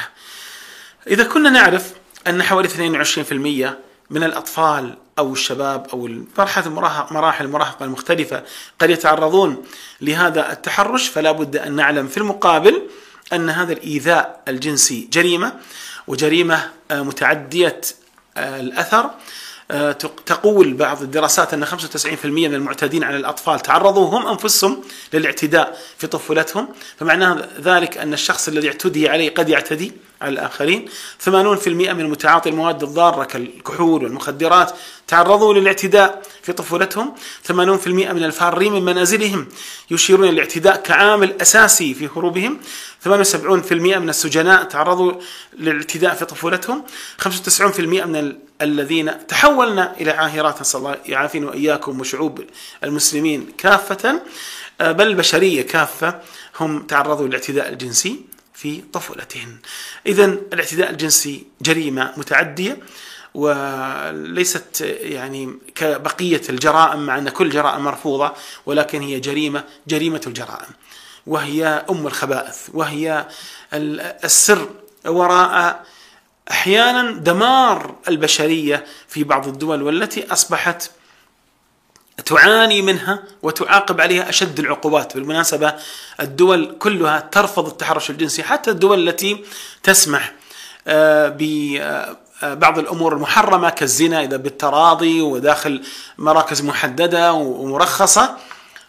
إذا 1.08 1.24
كنا 1.24 1.50
نعرف 1.50 1.94
أن 2.28 2.44
حوالي 2.44 2.70
22% 2.70 3.76
من 4.10 4.24
الأطفال 4.24 4.98
أو 5.20 5.34
الشباب 5.34 5.88
أو 5.94 6.10
مرحلة 6.38 6.70
مراحل 7.12 7.46
المراهقة 7.46 7.86
المختلفة 7.86 8.44
قد 8.80 8.90
يتعرضون 8.90 9.66
لهذا 10.02 10.52
التحرش 10.52 11.08
فلا 11.08 11.32
بد 11.32 11.56
أن 11.56 11.76
نعلم 11.76 12.08
في 12.08 12.18
المقابل 12.18 12.82
أن 13.34 13.50
هذا 13.50 13.74
الإيذاء 13.74 14.42
الجنسي 14.48 15.10
جريمة 15.14 15.54
وجريمة 16.08 16.70
آه، 16.92 17.02
متعدية 17.02 17.82
آه، 18.38 18.60
الأثر. 18.60 19.10
تقول 20.26 20.74
بعض 20.74 21.02
الدراسات 21.02 21.54
أن 21.54 21.66
95% 21.66 22.26
من 22.26 22.54
المعتدين 22.56 23.04
على 23.04 23.18
الأطفال 23.18 23.60
تعرضوا 23.60 24.10
هم 24.10 24.28
أنفسهم 24.28 24.82
للاعتداء 25.14 25.78
في 25.98 26.08
طفولتهم 26.08 26.68
فمعناه 26.98 27.48
ذلك 27.62 27.98
أن 27.98 28.14
الشخص 28.14 28.48
الذي 28.48 28.68
اعتدي 28.68 29.10
عليه 29.10 29.34
قد 29.34 29.50
يعتدي. 29.50 29.92
على 30.26 30.34
الآخرين. 30.34 30.90
80% 31.26 31.28
من 31.68 32.10
متعاطي 32.10 32.50
المواد 32.50 32.84
الضارة 32.84 33.24
كالكحول 33.24 34.04
والمخدرات 34.04 34.72
تعرضوا 35.08 35.54
للاعتداء 35.54 36.22
في 36.42 36.54
طفولتهم. 36.54 37.14
80% 37.48 37.54
من 37.88 38.24
الفارين 38.24 38.74
من 38.74 38.82
منازلهم 38.86 39.48
يشيرون 39.92 40.28
للاعتداء 40.28 40.76
كعامل 40.82 41.42
أساسي 41.42 41.94
في 41.94 42.10
هروبهم. 42.16 42.60
78% 43.04 43.74
من 43.74 44.10
السجناء 44.10 44.64
تعرضوا 44.64 45.14
للاعتداء 45.60 46.16
في 46.16 46.26
طفولتهم. 46.26 46.84
95% 47.18 47.80
من 48.06 48.36
الذين 48.62 49.28
تحولنا 49.28 49.96
إلى 50.02 50.12
عاهرات. 50.12 50.62
نسأل 50.62 50.80
الله 50.80 50.96
يعافينا 51.06 51.48
وإياكم 51.48 52.00
وشعوب 52.00 52.44
المسلمين 52.84 53.48
كافة. 53.58 54.22
بل 54.80 55.08
البشرية 55.08 55.62
كافة. 55.62 56.22
هم 56.60 56.82
تعرضوا 56.82 57.28
للاعتداء 57.28 57.70
الجنسي. 57.70 58.35
في 58.56 58.82
طفولتهن. 58.94 59.58
إذا 60.08 60.26
الاعتداء 60.26 60.90
الجنسي 60.90 61.44
جريمة 61.62 62.14
متعدية 62.18 62.78
وليست 63.34 64.82
يعني 65.02 65.58
كبقية 65.76 66.42
الجرائم 66.50 67.06
مع 67.06 67.18
أن 67.18 67.30
كل 67.30 67.50
جرائم 67.50 67.84
مرفوضة 67.84 68.34
ولكن 68.66 69.02
هي 69.02 69.20
جريمة 69.20 69.64
جريمة 69.88 70.22
الجرائم. 70.28 70.70
وهي 71.28 71.86
أم 71.90 72.08
الخبائث 72.08 72.70
وهي 72.74 73.28
السر 73.74 74.70
وراء 75.06 75.86
أحيانا 76.52 77.12
دمار 77.12 77.96
البشرية 78.08 78.86
في 79.08 79.24
بعض 79.24 79.48
الدول 79.48 79.84
والتي 79.84 80.34
أصبحت 80.34 80.92
تعاني 82.26 82.82
منها 82.82 83.24
وتعاقب 83.44 84.02
عليها 84.02 84.30
أشد 84.30 84.60
العقوبات، 84.60 85.14
بالمناسبة 85.14 85.74
الدول 86.20 86.76
كلها 86.80 87.20
ترفض 87.20 87.68
التحرش 87.68 88.10
الجنسي، 88.10 88.44
حتى 88.44 88.72
الدول 88.72 89.10
التي 89.10 89.44
تسمح 89.84 90.34
آه، 90.88 91.28
ببعض 91.28 92.78
آه، 92.78 92.82
الأمور 92.82 93.14
المحرمة 93.14 93.70
كالزنا 93.70 94.24
إذا 94.24 94.38
بالتراضي 94.38 95.22
وداخل 95.22 95.84
مراكز 96.18 96.62
محددة 96.62 97.34
ومرخصة، 97.34 98.38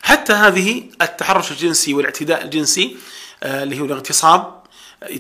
حتى 0.02 0.32
هذه 0.32 0.82
التحرش 1.02 1.50
الجنسي 1.50 1.94
والاعتداء 1.94 2.44
الجنسي 2.44 2.96
آه، 3.42 3.62
اللي 3.62 3.80
هو 3.80 3.84
الاغتصاب 3.84 4.55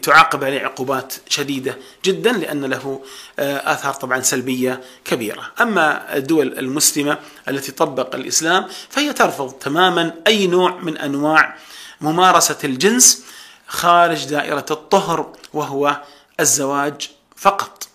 تعاقب 0.02 0.44
عليه 0.44 0.60
عقوبات 0.60 1.14
شديدة 1.28 1.78
جدا 2.04 2.32
لأن 2.32 2.64
له 2.64 3.00
آه، 3.38 3.72
آثار 3.72 3.94
طبعا 3.94 4.20
سلبية 4.20 4.80
كبيرة، 5.04 5.52
أما 5.60 6.16
الدول 6.16 6.58
المسلمة 6.58 7.18
التي 7.48 7.72
طبق 7.72 8.14
الإسلام 8.14 8.66
فهي 8.90 9.12
ترفض 9.12 9.52
تماما 9.52 10.14
أي 10.26 10.46
نوع 10.46 10.76
من 10.80 10.98
أنواع 10.98 11.56
ممارسة 12.00 12.58
الجنس 12.64 13.24
خارج 13.66 14.24
دائرة 14.24 14.66
الطهر 14.70 15.32
وهو 15.54 16.02
الزواج 16.40 17.10
فقط. 17.36 17.88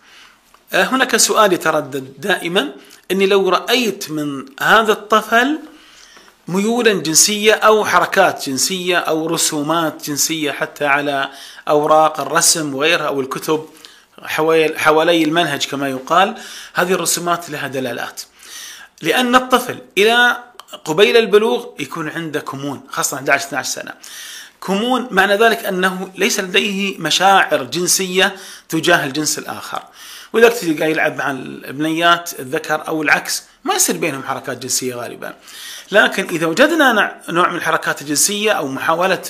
آه، 0.73 0.83
هناك 0.83 1.17
سؤال 1.17 1.53
يتردد 1.53 2.13
دائما 2.17 2.71
إني 3.11 3.25
لو 3.25 3.49
رأيت 3.49 4.11
من 4.11 4.45
هذا 4.61 4.91
الطفل 4.91 5.59
ميولا 6.51 6.93
جنسية 6.93 7.53
أو 7.53 7.85
حركات 7.85 8.49
جنسية 8.49 8.97
أو 8.97 9.27
رسومات 9.27 10.09
جنسية 10.09 10.51
حتى 10.51 10.85
على 10.85 11.29
أوراق 11.67 12.21
الرسم 12.21 12.75
وغيرها 12.75 13.07
أو 13.07 13.21
الكتب 13.21 13.65
حوالي 14.77 15.23
المنهج 15.23 15.65
كما 15.65 15.89
يقال. 15.89 16.35
هذه 16.73 16.91
الرسومات 16.93 17.49
لها 17.49 17.67
دلالات. 17.67 18.21
لأن 19.01 19.35
الطفل 19.35 19.77
إلى 19.97 20.43
قبيل 20.85 21.17
البلوغ 21.17 21.65
يكون 21.79 22.09
عنده 22.09 22.39
كمون 22.39 22.81
خاصة 22.89 23.17
11 23.17 23.47
12 23.47 23.69
سنة. 23.69 23.93
كمون 24.67 25.07
معنى 25.11 25.35
ذلك 25.35 25.65
أنه 25.65 26.11
ليس 26.15 26.39
لديه 26.39 26.97
مشاعر 26.97 27.63
جنسية 27.63 28.35
تجاه 28.69 29.05
الجنس 29.05 29.39
الآخر. 29.39 29.83
ولذلك 30.33 30.53
تلقى 30.53 30.91
يلعب 30.91 31.17
مع 31.17 31.31
البنيات 31.31 32.39
الذكر 32.39 32.87
أو 32.87 33.01
العكس 33.01 33.43
ما 33.63 33.73
يصير 33.73 33.97
بينهم 33.97 34.23
حركات 34.23 34.57
جنسية 34.57 34.95
غالبا. 34.95 35.33
لكن 35.91 36.25
إذا 36.25 36.45
وجدنا 36.47 37.21
نوع 37.29 37.49
من 37.49 37.55
الحركات 37.55 38.01
الجنسية 38.01 38.51
أو 38.51 38.67
محاولة 38.67 39.21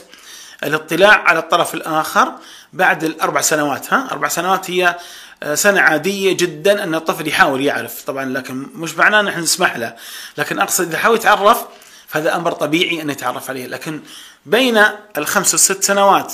الاطلاع 0.64 1.24
على 1.24 1.40
الطرف 1.40 1.74
الآخر 1.74 2.34
بعد 2.74 3.04
الأربع 3.04 3.42
سنوات 3.42 3.94
ها؟ 3.94 4.08
أربع 4.12 4.28
سنوات 4.28 4.72
هي 4.72 4.96
آه، 5.44 5.56
سنة 5.56 5.82
عادية 5.82 6.38
جدا 6.38 6.84
أن 6.84 6.96
الطفل 6.96 7.28
يحاول 7.28 7.62
يعرف. 7.62 8.04
طبعا 8.04 8.26
لكن 8.26 8.68
مش 8.76 8.96
معناه 8.96 9.20
أن 9.20 9.28
إحنا 9.28 9.42
نسمح 9.42 9.78
له. 9.78 9.96
لكن 10.38 10.60
أقصد 10.60 10.88
إذا 10.88 10.98
حاول 10.98 11.16
يتعرف 11.16 11.66
فهذا 12.08 12.36
أمر 12.36 12.52
طبيعي 12.52 13.02
أن 13.02 13.10
يتعرف 13.10 13.50
عليه. 13.50 13.68
لكن 13.68 14.02
بين 14.46 14.84
الخمس 15.18 15.54
والست 15.54 15.84
سنوات 15.84 16.34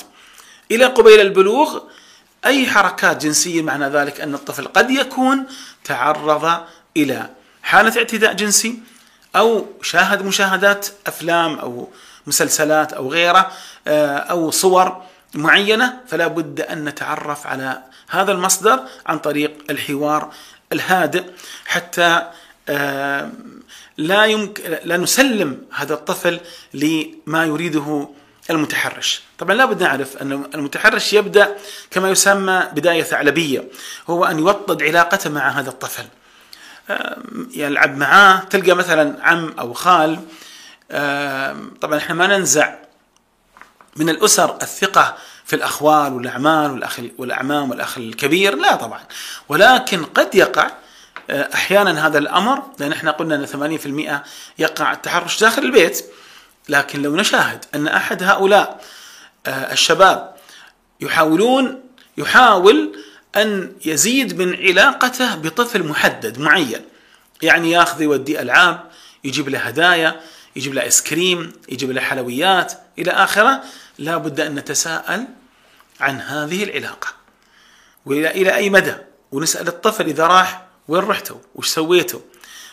إلى 0.72 0.86
قبيل 0.86 1.22
البلوغ 1.22 1.80
أي 2.46 2.68
حركات 2.68 3.26
جنسية 3.26 3.62
معنى 3.62 3.86
ذلك 3.86 4.22
أن 4.22 4.34
الطفل 4.34 4.68
قد 4.68 4.92
يكون 4.92 5.46
تعرض 5.84 6.62
إلى 6.98 7.30
حالة 7.64 7.98
اعتداء 7.98 8.34
جنسي 8.34 8.80
أو 9.38 9.66
شاهد 9.82 10.26
مشاهدات 10.26 10.88
أفلام 11.08 11.60
أو 11.60 11.90
مسلسلات 12.28 12.94
أو 12.94 13.12
غيره 13.12 13.52
آه، 13.88 14.18
أو 14.18 14.52
صور 14.52 15.02
معينة 15.34 16.00
فلا 16.08 16.28
بد 16.28 16.62
أن 16.62 16.86
نتعرف 16.86 17.48
على 17.48 17.82
هذا 18.10 18.32
المصدر 18.32 18.80
عن 19.06 19.20
طريق 19.20 19.54
الحوار 19.70 20.32
الهادئ 20.74 21.24
حتى 21.66 22.32
آه، 22.70 23.32
لا 23.98 24.26
يمكن 24.26 24.78
لا 24.84 24.98
نسلم 24.98 25.62
هذا 25.72 25.94
الطفل 25.94 26.40
لما 26.74 27.46
يريده 27.46 28.10
المتحرش. 28.50 29.22
طبعا 29.38 29.56
لابد 29.56 29.84
نعرف 29.84 30.18
أن 30.18 30.32
المتحرش 30.56 31.14
يبدأ 31.14 31.56
كما 31.92 32.10
يسمى 32.10 32.64
بداية 32.74 33.04
ثعلبية 33.04 33.64
هو 34.10 34.26
أن 34.26 34.40
يوطد 34.40 34.84
علاقته 34.84 35.30
مع 35.30 35.50
هذا 35.50 35.70
الطفل. 35.70 36.06
يلعب 37.56 37.98
معاه 37.98 38.40
تلقى 38.40 38.74
مثلا 38.74 39.24
عم 39.24 39.54
أو 39.60 39.74
خال. 39.74 40.20
طبعا 41.82 41.98
إحنا 41.98 42.16
ما 42.16 42.28
ننزع 42.28 42.76
من 43.96 44.10
الأسر 44.10 44.58
الثقة 44.62 45.18
في 45.46 45.56
الاخوال 45.56 46.14
والأعمال 46.14 46.72
والأخ 46.72 47.00
والأعمام 47.18 47.70
والأخ 47.70 47.98
الكبير 47.98 48.56
لا 48.56 48.76
طبعا. 48.76 49.00
ولكن 49.50 50.06
قد 50.06 50.36
يقع 50.36 50.72
آه، 51.30 51.50
أحيانا 51.54 52.08
هذا 52.08 52.18
الأمر 52.18 52.64
لأن 52.80 52.92
إحنا 52.92 53.12
قلنا 53.12 53.36
إن 53.36 53.46
80% 53.46 54.24
يقع 54.60 54.92
التحرش 54.92 55.40
داخل 55.40 55.64
البيت. 55.64 56.06
لكن 56.70 57.02
لو 57.02 57.16
نشاهد 57.16 57.66
أن 57.76 57.88
أحد 57.88 58.24
هؤلاء 58.24 58.82
آه، 59.48 59.72
الشباب 59.72 60.36
يحاولون 61.00 61.82
يحاول 62.18 63.00
أن 63.36 63.74
يزيد 63.86 64.42
من 64.42 64.56
علاقته 64.56 65.36
بطفل 65.36 65.84
محدد 65.84 66.40
معين. 66.40 66.82
يعني 67.42 67.72
ياخذ 67.72 68.02
يودي 68.02 68.42
ألعاب 68.42 68.84
يجيب 69.24 69.50
له 69.50 69.60
هدايا 69.60 70.22
يجيب 70.56 70.74
له 70.74 70.82
ايس 70.82 71.02
كريم 71.02 71.54
يجيب 71.70 71.92
له 71.92 72.02
حلويات 72.02 72.74
إلى 73.00 73.12
آخره. 73.12 73.64
لا 74.00 74.18
بد 74.18 74.40
أن 74.40 74.56
نتساءل 74.56 75.26
عن 76.00 76.22
هذه 76.22 76.64
العلاقة. 76.64 77.08
وإلى 78.06 78.32
إلى 78.32 78.56
أي 78.56 78.70
مدى؟ 78.70 78.96
ونسأل 79.32 79.68
الطفل 79.68 80.06
إذا 80.06 80.28
راح 80.28 80.66
وين 80.88 81.04
رحتوا؟ 81.04 81.38
وش 81.56 81.68
سويتوا؟ 81.68 82.20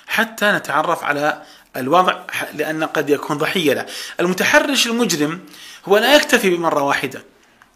حتى 0.06 0.52
نتعرف 0.52 1.04
على 1.04 1.42
الوضع 1.76 2.20
لأن 2.54 2.84
قد 2.84 3.10
يكون 3.10 3.38
ضحية 3.38 3.74
له. 3.74 3.86
المتحرش 4.20 4.86
المجرم 4.86 5.40
هو 5.84 5.98
لا 5.98 6.16
يكتفي 6.16 6.50
بمرة 6.50 6.82
واحدة 6.82 7.24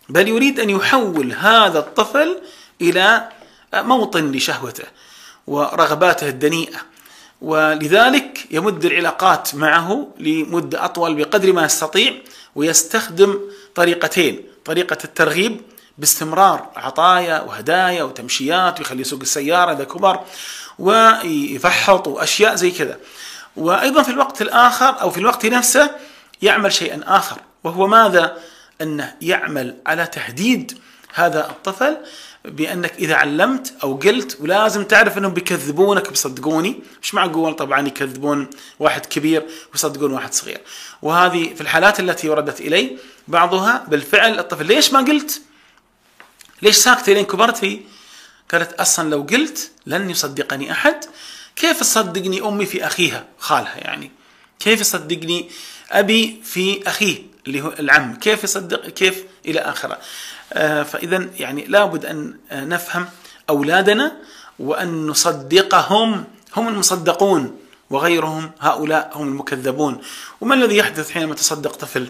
بل 0.09 0.29
يريد 0.29 0.61
أن 0.61 0.71
يحول 0.71 1.33
هذا 1.33 1.79
الطفل 1.79 2.41
إلى 2.81 3.29
موطن 3.75 4.33
لشهوته 4.33 4.85
ورغباته 5.47 6.29
الدنيئة. 6.29 6.79
ولذلك 7.41 8.47
يمد 8.51 8.85
العلاقات 8.85 9.55
معه 9.55 10.09
لمدة 10.19 10.85
أطول 10.85 11.15
بقدر 11.15 11.53
ما 11.53 11.65
يستطيع 11.65 12.15
ويستخدم 12.55 13.41
طريقتين. 13.75 14.43
طريقة 14.65 14.99
الترغيب 15.05 15.61
باستمرار 15.99 16.71
عطايا 16.77 17.41
وهدايا 17.41 18.03
وتمشيات 18.03 18.79
ويخلي 18.79 19.01
يسوق 19.01 19.21
السيارة 19.21 19.73
إذا 19.73 19.85
كبر 19.85 20.21
ويفحط 20.79 22.09
وأشياء 22.09 22.55
زي 22.55 22.71
كذا. 22.71 22.99
وأيضا 23.57 24.03
في 24.03 24.11
الوقت 24.11 24.43
الآخر 24.43 25.01
أو 25.01 25.11
في 25.11 25.19
الوقت 25.19 25.47
نفسه 25.47 25.91
يعمل 26.43 26.73
شيئا 26.73 27.01
آخر 27.07 27.37
وهو 27.65 27.87
ماذا؟ 27.87 28.39
أنه 28.81 29.15
يعمل 29.23 29.77
على 29.87 30.07
تهديد 30.07 30.79
هذا 31.15 31.51
الطفل 31.51 31.97
بأنك 32.51 32.93
إذا 32.99 33.15
علمت 33.15 33.75
أو 33.83 33.95
قلت 33.95 34.37
ولازم 34.41 34.85
تعرف 34.85 35.19
أنهم 35.19 35.35
بيكذبونك 35.35 36.09
بيصدقوني 36.09 36.81
مش 37.03 37.15
معقول 37.15 37.55
طبعا 37.55 37.89
يكذبون 37.89 38.51
واحد 38.79 39.07
كبير 39.07 39.47
ويصدقون 39.73 40.13
واحد 40.13 40.35
صغير. 40.35 40.61
وهذه 41.03 41.55
في 41.55 41.61
الحالات 41.61 42.01
التي 42.01 42.29
وردت 42.29 42.61
إلي 42.61 42.97
بعضها 43.29 43.85
بالفعل 43.89 44.39
الطفل 44.39 44.67
ليش 44.67 44.93
ما 44.93 44.99
قلت؟ 44.99 45.43
ليش 46.63 46.77
ساكته 46.77 47.13
لين 47.13 47.25
كبرتي 47.25 47.85
قالت 48.53 48.73
أصلا 48.73 49.11
لو 49.11 49.23
قلت 49.23 49.71
لن 49.87 50.11
يصدقني 50.11 50.73
أحد. 50.73 51.05
كيف 51.57 51.81
تصدقني 51.81 52.41
أمي 52.41 52.67
في 52.67 52.87
أخيها؟ 52.87 53.25
خالها 53.39 53.77
يعني. 53.77 54.11
كيف 54.61 54.81
يصدقني 54.81 55.51
أبي 55.91 56.41
في 56.45 56.89
أخيه 56.89 57.23
اللي 57.47 57.61
هو 57.61 57.73
العم؟ 57.79 58.15
كيف 58.15 58.45
يصدق 58.45 58.89
كيف 58.89 59.25
إلى 59.47 59.61
آخره؟ 59.61 59.99
آه، 60.53 60.83
فاذا 60.83 61.29
يعني 61.39 61.65
لابد 61.65 62.07
أن 62.07 62.35
نفهم 62.53 63.07
أولادنا 63.51 64.13
وأن 64.59 65.07
نصدقهم. 65.07 66.25
هم 66.57 66.69
المصدقون 66.69 67.59
وغيرهم 67.91 68.51
هؤلاء 68.61 69.11
هم 69.15 69.29
المكذبون. 69.29 70.01
وما 70.41 70.55
الذي 70.55 70.77
يحدث 70.77 71.11
حينما 71.11 71.35
تصدق 71.35 71.77
طفل؟ 71.77 72.09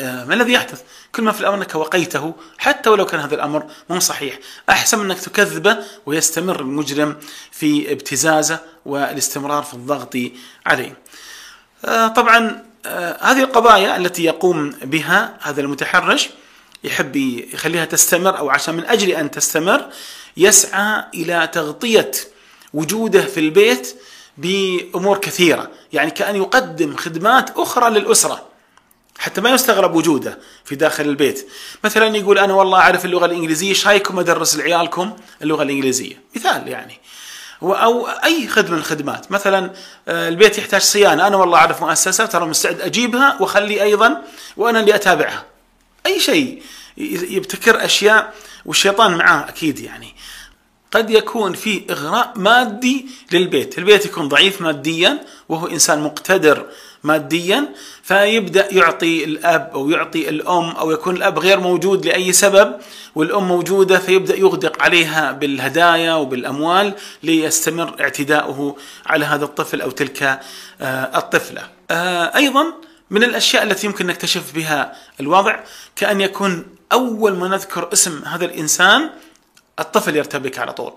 آه، 0.00 0.24
ما 0.24 0.34
الذي 0.34 0.52
يحدث؟ 0.52 0.82
كل 1.14 1.22
ما 1.22 1.32
في 1.32 1.40
الأمر 1.40 1.56
أنك 1.56 1.74
وقيته 1.74 2.34
حتى 2.58 2.90
ولو 2.90 3.06
كان 3.06 3.20
هذا 3.20 3.34
الأمر 3.34 3.66
مو 3.90 4.00
صحيح. 4.00 4.38
أحسن 4.68 4.98
من 4.98 5.04
أنك 5.04 5.20
تكذبه 5.20 5.78
ويستمر 6.06 6.60
المجرم 6.60 7.16
في 7.50 7.92
ابتزازه 7.92 8.60
والاستمرار 8.86 9.62
في 9.62 9.74
الضغط 9.74 10.16
عليه. 10.66 10.96
آه، 11.84 12.08
طبعا 12.08 12.68
هذه 13.20 13.40
القضايا 13.40 13.96
التي 13.96 14.24
يقوم 14.24 14.70
بها 14.70 15.36
هذا 15.40 15.60
المتحرش 15.60 16.28
يحب 16.84 17.16
يخليها 17.52 17.84
تستمر 17.84 18.38
أو 18.38 18.50
عشان 18.50 18.74
من 18.74 18.84
أجل 18.84 19.10
أن 19.10 19.30
تستمر 19.30 19.88
يسعى 20.36 21.04
إلى 21.14 21.48
تغطية 21.52 22.10
وجوده 22.74 23.22
في 23.22 23.40
البيت 23.40 23.96
بأمور 24.38 25.18
كثيرة، 25.18 25.70
يعني 25.92 26.10
كأن 26.10 26.36
يقدم 26.36 26.96
خدمات 26.96 27.50
أخرى 27.58 27.90
للأسرة 27.90 28.48
حتى 29.18 29.40
ما 29.40 29.50
يستغرب 29.50 29.94
وجوده 29.94 30.38
في 30.64 30.76
داخل 30.76 31.04
البيت، 31.04 31.48
مثلا 31.84 32.16
يقول 32.16 32.38
أنا 32.38 32.54
والله 32.54 32.78
أعرف 32.78 33.04
اللغة 33.04 33.26
الإنجليزية، 33.26 33.68
إيش 33.68 33.86
رأيكم 33.86 34.18
أدرس 34.18 34.56
لعيالكم 34.56 35.16
اللغة 35.42 35.62
الإنجليزية؟ 35.62 36.22
مثال 36.36 36.68
يعني. 36.68 37.00
أو 37.62 38.06
أي 38.06 38.48
خدمة 38.48 38.70
من 38.70 38.78
الخدمات، 38.78 39.32
مثلا 39.32 39.70
آه، 40.08 40.28
البيت 40.28 40.58
يحتاج 40.58 40.80
صيانة، 40.80 41.26
أنا 41.26 41.36
والله 41.36 41.58
أعرف 41.58 41.82
مؤسسة 41.82 42.26
ترى 42.26 42.46
مستعد 42.46 42.80
أجيبها 42.80 43.36
وأخلي 43.40 43.82
أيضا 43.82 44.22
وأنا 44.56 44.80
اللي 44.80 44.94
أتابعها. 44.94 45.44
أي 46.08 46.20
شيء 46.20 46.62
يبتكر 47.30 47.84
أشياء 47.84 48.34
والشيطان 48.64 49.16
معاه 49.16 49.48
أكيد 49.48 49.78
يعني 49.78 50.14
قد 50.92 51.10
يكون 51.10 51.52
في 51.52 51.82
إغراء 51.90 52.32
مادي 52.36 53.06
للبيت، 53.32 53.78
البيت 53.78 54.06
يكون 54.06 54.28
ضعيف 54.28 54.60
ماديا 54.60 55.20
وهو 55.48 55.66
إنسان 55.66 56.00
مقتدر 56.00 56.66
ماديا 57.04 57.68
فيبدأ 58.02 58.74
يعطي 58.74 59.24
الأب 59.24 59.70
أو 59.74 59.90
يعطي 59.90 60.28
الأم 60.28 60.70
أو 60.70 60.90
يكون 60.90 61.16
الأب 61.16 61.38
غير 61.38 61.60
موجود 61.60 62.06
لأي 62.06 62.32
سبب 62.32 62.72
والأم 63.14 63.48
موجودة 63.48 63.98
فيبدأ 63.98 64.36
يغدق 64.36 64.82
عليها 64.82 65.32
بالهدايا 65.32 66.14
وبالأموال 66.14 66.94
ليستمر 67.22 68.00
اعتداؤه 68.00 68.76
على 69.06 69.24
هذا 69.24 69.44
الطفل 69.44 69.80
أو 69.80 69.90
تلك 69.90 70.22
آه، 70.80 71.18
الطفلة. 71.18 71.62
آه، 71.90 72.36
أيضا 72.36 72.87
من 73.10 73.22
الأشياء 73.22 73.62
التي 73.62 73.86
يمكن 73.86 74.06
نكتشف 74.06 74.54
بها 74.54 74.96
الوضع 75.20 75.60
كأن 75.96 76.20
يكون 76.20 76.66
أول 76.92 77.36
ما 77.36 77.48
نذكر 77.48 77.92
اسم 77.92 78.24
هذا 78.24 78.44
الإنسان 78.44 79.10
الطفل 79.80 80.16
يرتبك 80.16 80.58
على 80.58 80.72
طول. 80.72 80.92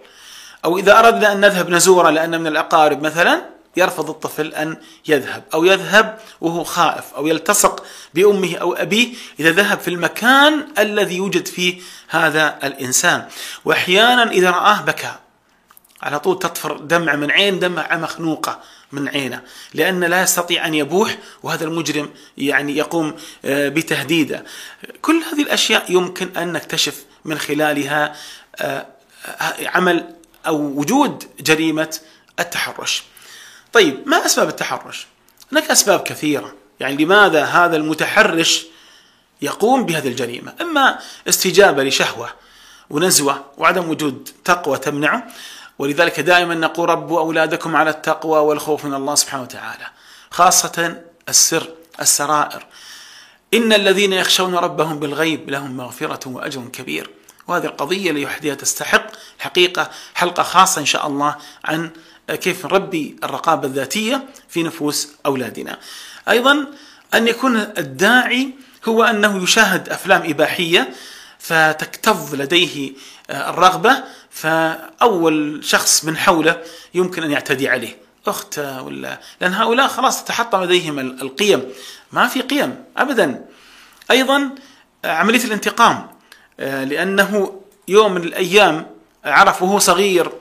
أو 0.66 0.78
إذا 0.78 1.00
اردنا 1.00 1.32
أن 1.32 1.40
نذهب 1.40 1.70
نزوره 1.70 2.10
لأن 2.10 2.42
من 2.42 2.48
الأقارب 2.48 3.02
مثلا 3.02 3.42
يرفض 3.78 4.10
الطفل 4.10 4.54
أن 4.54 4.78
يذهب 5.08 5.44
أو 5.54 5.64
يذهب 5.66 6.20
وهو 6.42 6.64
خائف 6.64 7.14
أو 7.16 7.28
يلتصق 7.28 7.86
بأمه 8.14 8.56
أو 8.56 8.74
أبيه 8.74 9.14
إذا 9.40 9.52
ذهب 9.52 9.80
في 9.80 9.88
المكان 9.88 10.68
الذي 10.80 11.16
يوجد 11.16 11.48
فيه 11.48 11.82
هذا 12.10 12.60
الإنسان 12.64 13.26
واحيانا 13.66 14.32
إذا 14.32 14.50
رآه 14.50 14.82
بكى 14.82 15.12
على 16.02 16.20
طول 16.20 16.40
تطفر 16.40 16.78
دمع 16.78 17.16
من 17.16 17.32
عين 17.32 17.60
دمعه 17.60 17.98
مخنوقة 17.98 18.60
من 18.92 19.08
عينه 19.08 19.42
لأن 19.74 20.04
لا 20.04 20.22
يستطيع 20.22 20.68
أن 20.68 20.74
يبوح 20.74 21.18
وهذا 21.44 21.66
المجرم 21.66 22.10
يعني 22.38 22.78
يقوم 22.78 23.16
آه، 23.46 23.70
بتهديده. 23.70 24.46
كل 25.02 25.24
هذه 25.32 25.42
الأشياء 25.42 25.92
يمكن 25.92 26.38
أن 26.38 26.54
نكتشف 26.54 27.04
من 27.26 27.38
خلالها 27.38 28.16
آه، 28.56 28.86
عمل 29.66 30.16
أو 30.48 30.56
وجود 30.56 31.24
جريمة 31.40 32.00
التحرش. 32.40 33.04
طيب 33.74 34.08
ما 34.08 34.26
أسباب 34.26 34.48
التحرش؟ 34.48 35.08
هناك 35.52 35.72
أسباب 35.72 36.00
كثيرة. 36.00 36.54
يعني 36.80 37.04
لماذا 37.04 37.44
هذا 37.44 37.76
المتحرش 37.76 38.66
يقوم 39.42 39.86
بهذه 39.86 40.08
الجريمة؟ 40.08 40.54
إما 40.62 41.00
استجابة 41.30 41.84
لشهوة 41.84 42.30
ونزوة 42.90 43.46
وعدم 43.58 43.90
وجود 43.90 44.30
تقوى 44.46 44.78
تمنعه 44.78 45.28
ولذلك 45.82 46.20
دائما 46.20 46.56
نقول 46.56 46.90
ربوا 46.90 47.20
أولادكم 47.20 47.76
على 47.76 47.90
التقوى 47.90 48.40
والخوف 48.40 48.86
من 48.86 48.94
الله 48.94 49.16
سبحانه 49.16 49.44
وتعالى 49.44 49.86
خاصة 50.32 51.02
السر 51.30 51.70
السرائر. 52.02 52.66
إن 53.54 53.74
الذين 53.74 54.14
يخشون 54.14 54.56
ربهم 54.56 55.00
بالغيب 55.00 55.50
لهم 55.50 55.78
مغفرة 55.78 56.30
وأجر 56.30 56.62
كبير. 56.74 57.10
وهذه 57.48 57.66
القضية 57.66 58.12
لوحدها 58.12 58.56
تستحق 58.56 59.06
حقيقة 59.40 59.90
حلقة 60.14 60.44
خاصة 60.44 60.82
إن 60.82 60.86
شاء 60.86 61.08
الله 61.08 61.36
عن 61.66 61.90
كيف 62.28 62.66
نربي 62.66 63.16
الرقابة 63.24 63.68
الذاتية 63.68 64.26
في 64.50 64.64
نفوس 64.64 65.10
أولادنا. 65.26 65.80
أيضا 66.30 66.68
أن 67.14 67.28
يكون 67.28 67.58
الداعي 67.58 68.50
هو 68.88 69.04
أنه 69.04 69.44
يشاهد 69.44 69.90
أفلام 69.90 70.22
إباحية 70.30 70.94
فتكتظ 71.42 72.36
لديه 72.36 72.92
الرغبة 73.30 74.04
فأول 74.30 75.60
شخص 75.64 76.06
من 76.06 76.18
حوله 76.18 76.62
يمكن 76.94 77.24
أن 77.24 77.32
يعتدي 77.32 77.70
عليه. 77.70 77.98
أخته 78.28 78.82
ولا 78.82 79.20
لأن 79.42 79.54
هؤلاء 79.54 79.88
خلاص 79.88 80.24
تحطم 80.24 80.64
لديهم 80.64 81.00
القيم. 81.00 81.66
ما 82.12 82.28
في 82.28 82.42
قيم 82.42 82.84
أبدا. 82.98 83.46
أيضا 84.12 84.50
عملية 85.06 85.44
الانتقام 85.44 86.08
لأنه 86.60 87.62
يوم 87.88 88.12
من 88.12 88.24
الأيام 88.24 88.88
عرف 89.26 89.62
وهو 89.62 89.80
صغير 89.80 90.32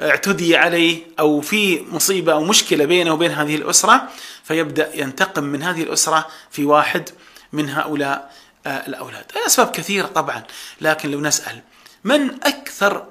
اعتدي 0.00 0.56
عليه 0.56 1.02
أو 1.18 1.40
في 1.40 1.84
مصيبة 1.90 2.32
أو 2.32 2.44
مشكلة 2.44 2.84
بينه 2.84 3.12
وبين 3.12 3.30
هذه 3.30 3.56
الأسرة 3.56 4.08
فيبدأ 4.44 4.90
ينتقم 4.94 5.44
من 5.44 5.62
هذه 5.62 5.82
الأسرة 5.82 6.26
في 6.50 6.64
واحد 6.64 7.08
من 7.52 7.70
هؤلاء. 7.70 8.32
الأولاد. 8.66 9.24
الأسباب 9.36 9.70
كثيرة 9.70 10.06
طبعا 10.06 10.42
لكن 10.80 11.10
لو 11.10 11.20
نسأل 11.20 11.60
من 12.04 12.30
أكثر 12.44 13.06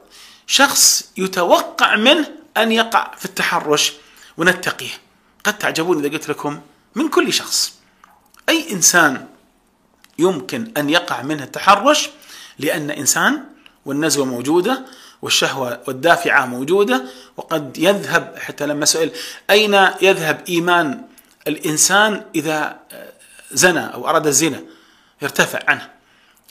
شخص 0.47 1.11
يتوقع 1.17 1.95
منه 1.95 2.31
أن 2.57 2.71
يقع 2.71 3.15
في 3.17 3.25
التحرش 3.25 3.93
ونتقيه؟ 4.37 4.91
قد 5.43 5.57
تعجبون 5.57 6.05
إذا 6.05 6.13
قلت 6.13 6.29
لكم 6.29 6.61
من 6.95 7.09
كل 7.09 7.33
شخص. 7.33 7.73
أي 8.49 8.71
إنسان 8.71 9.27
يمكن 10.19 10.71
أن 10.77 10.89
يقع 10.89 11.21
منه 11.21 11.43
التحرش؟ 11.43 12.09
لأن 12.59 12.91
إنسان 12.91 13.43
والنزوة 13.85 14.25
موجودة 14.25 14.85
والشهوة 15.21 15.79
والدافعة 15.87 16.45
موجودة 16.45 17.03
وقد 17.37 17.77
يذهب 17.77 18.35
حتى 18.37 18.65
لما 18.65 18.85
سئل 18.85 19.11
أين 19.49 19.73
يذهب 20.01 20.43
إيمان 20.49 21.01
الإنسان 21.47 22.25
إذا 22.35 22.79
زنى 23.51 23.93
أو 23.93 24.09
أراد 24.09 24.27
الزنا؟ 24.27 24.63
يرتفع 25.21 25.59
عنه. 25.67 25.89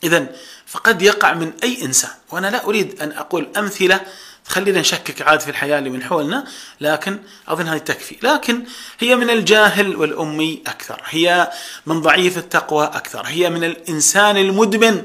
إذا 0.03 0.27
فقد 0.65 1.01
يقع 1.01 1.33
من 1.33 1.51
أي 1.63 1.85
إنسان. 1.85 2.11
وأنا 2.31 2.47
لا 2.47 2.65
أريد 2.65 3.01
أن 3.01 3.11
أقول 3.11 3.49
أمثلة 3.57 4.01
تخلينا 4.45 4.79
نشكك 4.79 5.21
عاد 5.21 5.39
في 5.39 5.49
الحياة 5.49 5.79
اللي 5.79 5.89
من 5.89 6.03
حولنا 6.03 6.45
لكن 6.81 7.19
أظن 7.47 7.67
هذه 7.67 7.77
تكفي. 7.77 8.17
لكن 8.23 8.63
هي 8.99 9.15
من 9.15 9.29
الجاهل 9.29 9.95
والأمي 9.95 10.63
أكثر 10.67 11.01
هي 11.05 11.51
من 11.85 12.01
ضعيف 12.01 12.37
التقوى 12.37 12.85
أكثر 12.85 13.21
هي 13.25 13.49
من 13.49 13.63
الإنسان 13.63 14.37
المدمن 14.37 15.03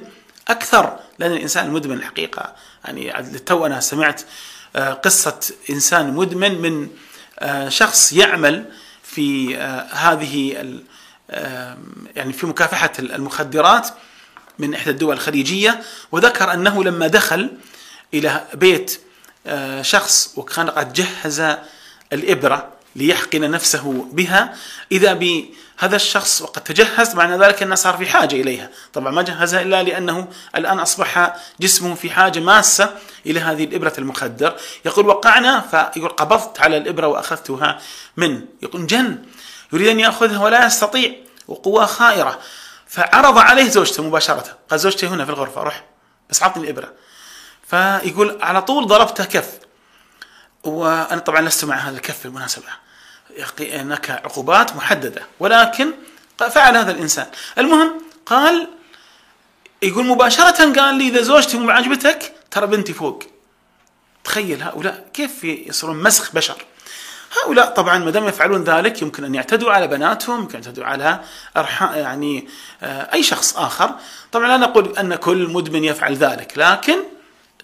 أكثر. 0.49 0.99
لأن 1.19 1.33
الإنسان 1.33 1.67
المدمن 1.67 1.97
الحقيقة 1.97 2.55
يعني 2.85 3.39
تو 3.39 3.67
أنا 3.67 3.81
سمعت 3.81 4.23
آه، 4.77 4.93
قصة 4.93 5.41
إنسان 5.71 6.15
مدمن 6.15 6.61
من 6.61 6.89
آه، 7.39 7.69
شخص 7.69 8.13
يعمل 8.13 8.65
في 9.03 9.57
آه، 9.57 9.87
هذه 9.93 10.61
يعني 12.17 12.33
في 12.33 12.47
مكافحة 12.47 12.93
المخدرات 12.99 13.89
من 14.59 14.75
إحدى 14.75 14.91
الدول 14.91 15.15
الخليجية 15.15 15.83
وذكر 16.13 16.53
أنه 16.53 16.85
لما 16.85 17.07
دخل 17.07 17.53
إلى 18.15 18.45
بيت 18.55 19.01
شخص 19.81 20.33
وكان 20.37 20.71
قد 20.71 20.93
جهز 20.93 21.57
الإبرة 22.13 22.69
ليحقن 22.97 23.51
نفسه 23.51 24.09
بها 24.13 24.55
إذا 24.93 25.15
بهذا 25.15 25.97
الشخص 25.97 26.43
وقد 26.43 26.65
تجهز 26.65 27.15
معنى 27.15 27.45
ذلك 27.45 27.63
أنه 27.63 27.75
صار 27.75 27.97
في 27.97 28.07
حاجة 28.07 28.37
إليها. 28.37 28.71
طبعا 28.93 29.13
ما 29.13 29.23
جهزها 29.23 29.63
إلا 29.63 29.83
لأنه 29.83 30.29
الآن 30.57 30.79
أصبح 30.79 31.37
جسمه 31.61 31.95
في 31.95 32.11
حاجة 32.11 32.41
ماسة 32.41 32.95
إلى 33.27 33.41
هذه 33.41 33.65
الإبرة 33.65 33.93
المخدر. 33.99 34.57
يقول 34.85 35.07
وقعنا. 35.07 35.61
فيقول 35.61 36.09
قبضت 36.09 36.61
على 36.61 36.77
الإبرة 36.77 37.07
وأخذتها 37.07 37.79
منه 38.17 38.41
يقول 38.63 38.87
جن. 38.87 39.19
يريد 39.73 39.89
أن 39.89 40.01
يأخذها 40.01 40.45
ولا 40.45 40.67
يستطيع 40.67 41.13
وقوة 41.49 41.87
خائرة. 41.87 42.41
فعرض 42.87 43.39
عليه 43.39 43.69
زوجته 43.69 44.03
مباشرة. 44.03 44.59
قال 44.71 44.81
زوجتي 44.81 45.07
هنا 45.07 45.25
في 45.25 45.31
الغرفة 45.31 45.63
روح 45.63 45.85
بس 46.31 46.43
عطني 46.43 46.65
الإبرة. 46.65 46.93
فيقول 47.67 48.39
على 48.43 48.63
طول 48.63 48.87
ضربته 48.87 49.25
كف. 49.25 49.59
وأنا 50.65 51.21
طبعا 51.21 51.41
لست 51.41 51.65
مع 51.65 51.77
هذا 51.77 51.97
الكف 51.97 52.25
بالمناسبة. 52.25 52.69
هناك 53.61 54.11
عقوبات 54.11 54.77
محددة. 54.77 55.27
ولكن 55.41 55.93
فعل 56.39 56.77
هذا 56.77 56.91
الإنسان. 56.91 57.27
المهم 57.59 58.03
قال 58.27 58.69
يقول 59.83 60.07
مباشرة 60.07 60.81
قال 60.81 60.95
لي 60.95 61.09
إذا 61.09 61.23
زوجتي 61.23 61.59
مو 61.59 61.71
عجبتك 61.71 62.33
ترى 62.51 62.67
بنتي 62.67 62.93
فوق. 62.93 63.23
تخيل 64.25 64.63
هؤلاء 64.63 65.09
كيف 65.15 65.45
يصيرون 65.45 66.03
مسخ 66.03 66.33
بشر. 66.33 66.65
هؤلاء 67.43 67.75
طبعا 67.75 67.99
ما 67.99 68.11
دام 68.11 68.29
يفعلون 68.29 68.65
ذلك 68.65 69.03
يمكن 69.03 69.25
أن 69.25 69.35
يعتدوا 69.35 69.73
على 69.73 69.87
بناتهم 69.87 70.41
يمكن 70.41 70.55
يعتدوا 70.55 70.85
على 70.85 71.21
يعني 71.95 72.49
آه، 72.83 73.15
أي 73.15 73.23
شخص 73.23 73.57
آخر. 73.57 73.91
طبعا 74.33 74.49
لا 74.49 74.57
نقول 74.57 74.99
أن 74.99 75.15
كل 75.15 75.51
مدمن 75.53 75.85
يفعل 75.85 76.15
ذلك 76.15 76.53
لكن 76.57 76.97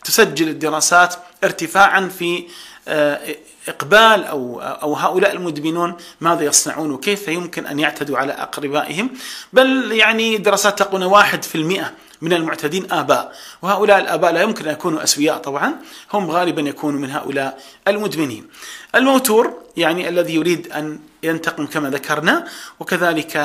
تسجل 0.05 0.49
الدراسات 0.49 1.15
ارتفاعا 1.45 2.09
في 2.19 2.45
آه، 2.89 3.37
إقبال 3.69 4.25
أو 4.25 4.61
أو 4.61 4.95
هؤلاء 4.95 5.33
المدمنون 5.33 5.97
ماذا 6.21 6.45
يصنعون 6.45 6.91
وكيف 6.91 7.29
يمكن 7.29 7.67
أن 7.67 7.79
يعتدوا 7.79 8.19
على 8.19 8.33
أقربائهم. 8.33 9.11
بل 9.53 9.93
يعني 9.93 10.37
دراسات 10.37 10.79
تقول 10.79 11.05
واحد 11.05 11.43
في 11.43 11.55
المئة 11.55 11.93
من 12.23 12.33
المعتدين 12.33 12.93
آباء. 12.93 13.33
وهؤلاء 13.63 13.99
الآباء 13.99 14.33
لا 14.33 14.43
يمكن 14.43 14.67
أن 14.67 14.73
يكونوا 14.73 15.03
أسوياء 15.03 15.39
طبعا 15.39 15.75
هم 16.13 16.31
غالبا 16.31 16.63
يكونوا 16.63 17.01
من 17.01 17.11
هؤلاء 17.11 17.59
المدمنين. 17.89 18.47
الموتور 18.95 19.55
يعني 19.77 20.09
الذي 20.09 20.35
يريد 20.35 20.73
أن 20.73 20.99
ينتقم 21.23 21.67
كما 21.67 21.91
ذكرنا 21.91 22.45
وكذلك 22.81 23.37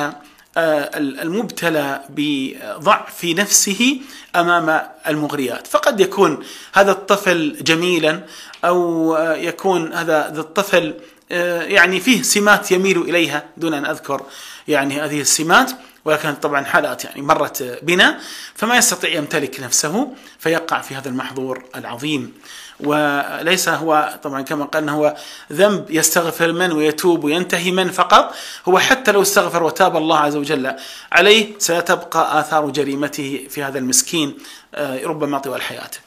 آه، 0.57 0.97
المبتلى 0.97 2.01
بضعف 2.09 3.25
نفسه 3.25 3.99
أمام 4.35 4.81
المغريات. 5.07 5.67
فقد 5.67 5.99
يكون 5.99 6.43
هذا 6.73 6.91
الطفل 6.91 7.57
جميلا 7.61 8.23
أو 8.65 9.15
آه، 9.15 9.35
يكون 9.35 9.93
هذا 9.93 10.39
الطفل 10.39 10.93
آه، 11.31 11.61
يعني 11.61 11.99
فيه 11.99 12.21
سمات 12.21 12.71
يميل 12.71 13.01
إليها 13.01 13.43
دون 13.57 13.73
أن 13.73 13.85
أذكر 13.85 14.21
يعني 14.67 15.01
هذه 15.01 15.21
السمات. 15.21 15.71
ولكن 16.07 16.33
طبعا 16.35 16.65
حالات 16.65 17.05
يعني 17.05 17.21
مرت 17.21 17.79
بنا 17.81 18.19
فما 18.55 18.77
يستطيع 18.77 19.09
يمتلك 19.09 19.59
نفسه 19.59 20.13
فيقع 20.39 20.81
في 20.81 20.95
هذا 20.95 21.09
المحظور 21.09 21.63
العظيم. 21.75 22.33
وليس 22.79 23.69
هو 23.69 24.19
طبعا 24.23 24.41
كما 24.41 24.65
قال 24.65 24.89
هو 24.89 25.15
ذنب 25.51 25.85
يستغفر 25.89 26.51
من 26.51 26.71
ويتوب 26.71 27.23
وينتهي 27.23 27.71
من 27.71 27.91
فقط 27.91 28.35
هو 28.67 28.79
حتى 28.79 29.11
لو 29.11 29.21
استغفر 29.21 29.63
وتاب 29.63 29.97
الله 29.97 30.17
عز 30.19 30.35
وجل 30.35 30.75
عليه 31.11 31.53
ستبقى 31.59 32.39
آثار 32.39 32.69
جريمته 32.69 33.47
في 33.49 33.63
هذا 33.63 33.79
المسكين 33.79 34.37
آه، 34.75 35.05
ربما 35.05 35.39
طوال 35.39 35.61
حياته. 35.61 35.99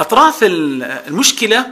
أطراف 0.00 0.38
المشكلة 0.42 1.66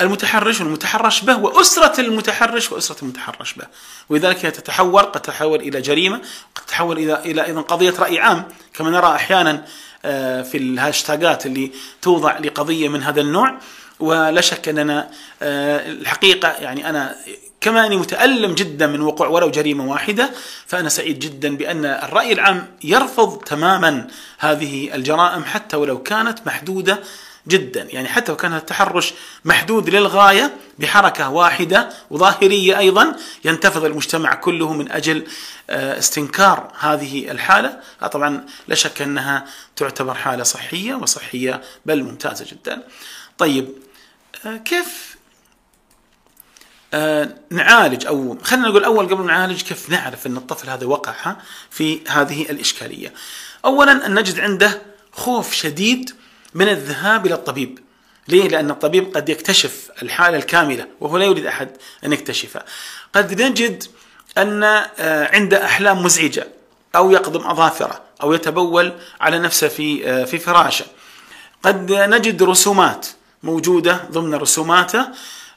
المتحرش 0.00 0.60
والمتحرش 0.60 1.20
به 1.20 1.36
وأسرة 1.36 2.00
المتحرش 2.00 2.72
وأسرة 2.72 2.96
المتحرش 3.02 3.52
به. 3.52 3.64
ولذلك 4.08 4.44
هي 4.44 4.50
تتحول 4.50 5.02
قد 5.02 5.22
تتحول 5.22 5.60
إلى 5.60 5.80
جريمة 5.80 6.20
قد 6.54 6.64
تتحول 6.64 6.98
إلى 6.98 7.14
إلى 7.24 7.44
أيضا 7.44 7.60
قضية 7.60 7.94
رأي 7.98 8.18
عام. 8.18 8.44
كما 8.74 8.90
نرى 8.90 9.14
أحيانا 9.14 9.64
آه، 10.04 10.42
في 10.42 10.58
الهاشتاجات 10.58 11.46
اللي 11.46 11.70
توضع 12.02 12.38
لقضية 12.38 12.88
من 12.88 13.02
هذا 13.02 13.20
النوع. 13.20 13.58
ولا 14.00 14.40
شك 14.40 14.68
أننا 14.68 15.10
آه، 15.42 15.92
الحقيقة 15.92 16.48
يعني 16.48 16.90
أنا 16.90 17.16
كما 17.60 17.86
أني 17.86 17.96
متألم 17.96 18.54
جدا 18.54 18.86
من 18.86 19.00
وقوع 19.00 19.28
ولو 19.28 19.50
جريمة 19.50 19.90
واحدة 19.90 20.30
فأنا 20.66 20.88
سعيد 20.88 21.18
جدا 21.18 21.56
بأن 21.56 21.84
الرأي 21.84 22.32
العام 22.32 22.66
يرفض 22.84 23.38
تماما 23.38 24.06
هذه 24.38 24.94
الجرائم 24.94 25.44
حتى 25.44 25.76
ولو 25.76 26.02
كانت 26.02 26.46
محدودة 26.46 27.00
جدا. 27.48 27.82
يعني 27.82 28.08
حتى 28.08 28.32
لو 28.32 28.36
كان 28.36 28.54
التحرش 28.54 29.14
محدود 29.44 29.90
للغاية 29.90 30.56
بحركة 30.78 31.28
واحدة 31.30 31.88
وظاهرية 32.10 32.78
أيضا 32.78 33.16
ينتفض 33.44 33.84
المجتمع 33.84 34.34
كله 34.34 34.72
من 34.72 34.92
أجل 34.92 35.26
آه، 35.70 35.98
استنكار 35.98 36.72
هذه 36.78 37.30
الحالة. 37.30 37.80
آه، 38.02 38.06
طبعا 38.06 38.46
لا 38.68 38.74
شك 38.74 39.02
أنها 39.02 39.46
تعتبر 39.76 40.14
حالة 40.14 40.42
صحية 40.42 40.94
وصحية 40.94 41.62
بل 41.86 42.02
ممتازة 42.02 42.46
جدا. 42.50 42.82
طيب 43.38 43.68
آه، 44.46 44.56
كيف 44.56 45.18
نعالج 47.50 48.06
أو 48.06 48.38
خلينا 48.42 48.68
نقول 48.68 48.84
أول 48.84 49.08
قبل 49.08 49.26
نعالج 49.26 49.62
كيف 49.62 49.90
نعرف 49.90 50.26
أن 50.26 50.36
الطفل 50.36 50.70
هذا 50.70 50.86
وقع 50.86 51.36
في 51.70 52.00
هذه 52.08 52.42
الإشكالية. 52.42 53.14
اولا 53.64 54.06
أن 54.06 54.14
نجد 54.14 54.40
عنده 54.40 54.82
خوف 55.12 55.54
شديد 55.54 56.10
من 56.54 56.68
الذهاب 56.68 57.26
إلى 57.26 57.34
الطبيب. 57.34 57.78
ليه؟ 58.28 58.48
لأن 58.48 58.70
الطبيب 58.70 59.16
قد 59.16 59.28
يكتشف 59.28 59.90
الحالة 60.02 60.36
الكاملة 60.36 60.86
وهو 61.00 61.18
لا 61.18 61.24
يريد 61.24 61.46
أحد 61.46 61.68
أن 62.04 62.12
يكتشفها. 62.12 62.64
قد 63.14 63.42
نجد 63.42 63.84
أن 64.38 64.62
آه، 64.62 65.34
عنده 65.34 65.64
أحلام 65.64 66.02
مزعجة 66.02 66.48
أو 66.96 67.10
يقضم 67.10 67.46
أظافرة 67.46 68.02
أو 68.22 68.32
يتبول 68.32 68.92
على 69.20 69.38
نفسه 69.38 69.68
في 69.68 70.08
آه، 70.10 70.24
في 70.24 70.38
فراشه. 70.38 70.84
قد 71.62 71.92
نجد 71.92 72.42
رسومات 72.42 73.06
موجودة 73.42 74.00
ضمن 74.10 74.34
رسوماته 74.34 75.06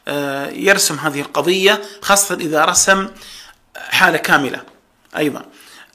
آه، 0.08 0.50
يرسم 0.50 0.96
هذه 0.96 1.22
القضية 1.22 1.82
خاصة 2.02 2.36
إذا 2.36 2.66
رسم 2.66 3.10
حالة 3.76 4.18
كاملة 4.18 4.62
أيضا. 5.18 5.46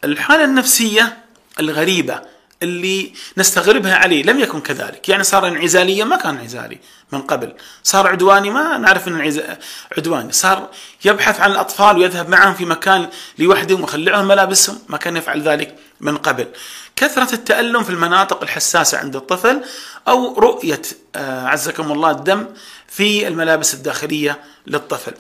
الحالة 0.05 0.45
النفسية 0.45 1.19
الغريبة 1.61 2.36
اللي 2.63 3.13
نستغربها 3.37 3.95
عليه 3.95 4.23
لم 4.23 4.41
يكن 4.41 4.61
كذلك. 4.61 5.09
يعني 5.09 5.25
صار 5.25 5.49
انعزاليا 5.49 6.05
ما 6.05 6.17
كان 6.17 6.37
انعزالي 6.37 6.79
من 7.13 7.23
قبل. 7.23 7.55
صار 7.83 8.07
عدواني 8.07 8.51
ما 8.51 8.79
نعرف 8.79 9.09
انه 9.09 9.57
عدواني. 9.97 10.33
صار 10.33 10.71
يبحث 11.05 11.41
عن 11.41 11.51
الأطفال 11.51 11.99
ويذهب 11.99 12.29
معهم 12.29 12.55
في 12.55 12.65
مكان 12.65 13.09
لوحدهم 13.39 13.81
ويخلعهم 13.81 14.29
ملابسهم 14.29 14.79
ما 14.89 14.97
كان 14.97 15.17
يفعل 15.17 15.43
ذلك 15.43 15.77
من 16.01 16.17
قبل. 16.17 16.47
كثرة 16.97 17.35
التألم 17.35 17.85
في 17.85 17.91
المناطق 17.91 18.43
الحساسة 18.43 18.99
عند 18.99 19.17
الطفل 19.17 19.63
أو 20.09 20.39
رؤية 20.39 20.83
آه، 21.17 21.47
عزكم 21.47 21.93
الله 21.93 22.11
الدم 22.11 22.47
في 22.89 23.29
الملابس 23.29 23.75
الداخلية 23.75 24.41
للطفل. 24.67 25.15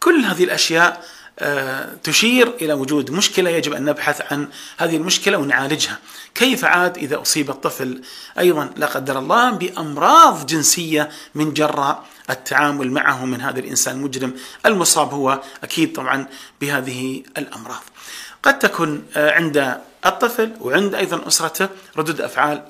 كل 0.00 0.24
هذه 0.24 0.44
الأشياء 0.44 1.04
تشير 2.02 2.48
إلى 2.60 2.72
وجود 2.72 3.10
مشكلة 3.10 3.50
يجب 3.50 3.72
أن 3.72 3.84
نبحث 3.84 4.32
عن 4.32 4.48
هذه 4.78 4.96
المشكلة 4.96 5.38
ونعالجها. 5.38 5.98
كيف 6.34 6.64
عاد 6.64 6.98
إذا 6.98 7.22
أصيب 7.22 7.50
الطفل 7.50 8.02
أيضا 8.38 8.70
لا 8.76 8.86
قدر 8.86 9.18
الله 9.18 9.50
بأمراض 9.50 10.46
جنسية 10.46 11.10
من 11.34 11.54
جراء 11.54 12.04
التعامل 12.30 12.90
معه 12.90 13.24
من 13.24 13.40
هذا 13.40 13.60
الإنسان 13.60 13.96
المجرم 13.96 14.34
المصاب 14.66 15.14
هو 15.14 15.42
أكيد 15.64 15.92
طبعا 15.92 16.26
بهذه 16.60 17.22
الأمراض. 17.38 17.82
قد 18.42 18.58
تكون 18.58 19.04
آه، 19.16 19.30
عند 19.30 19.78
الطفل 20.06 20.52
وعند 20.60 20.94
أيضا 20.94 21.28
أسرته 21.28 21.68
ردود 21.96 22.20
أفعال 22.20 22.62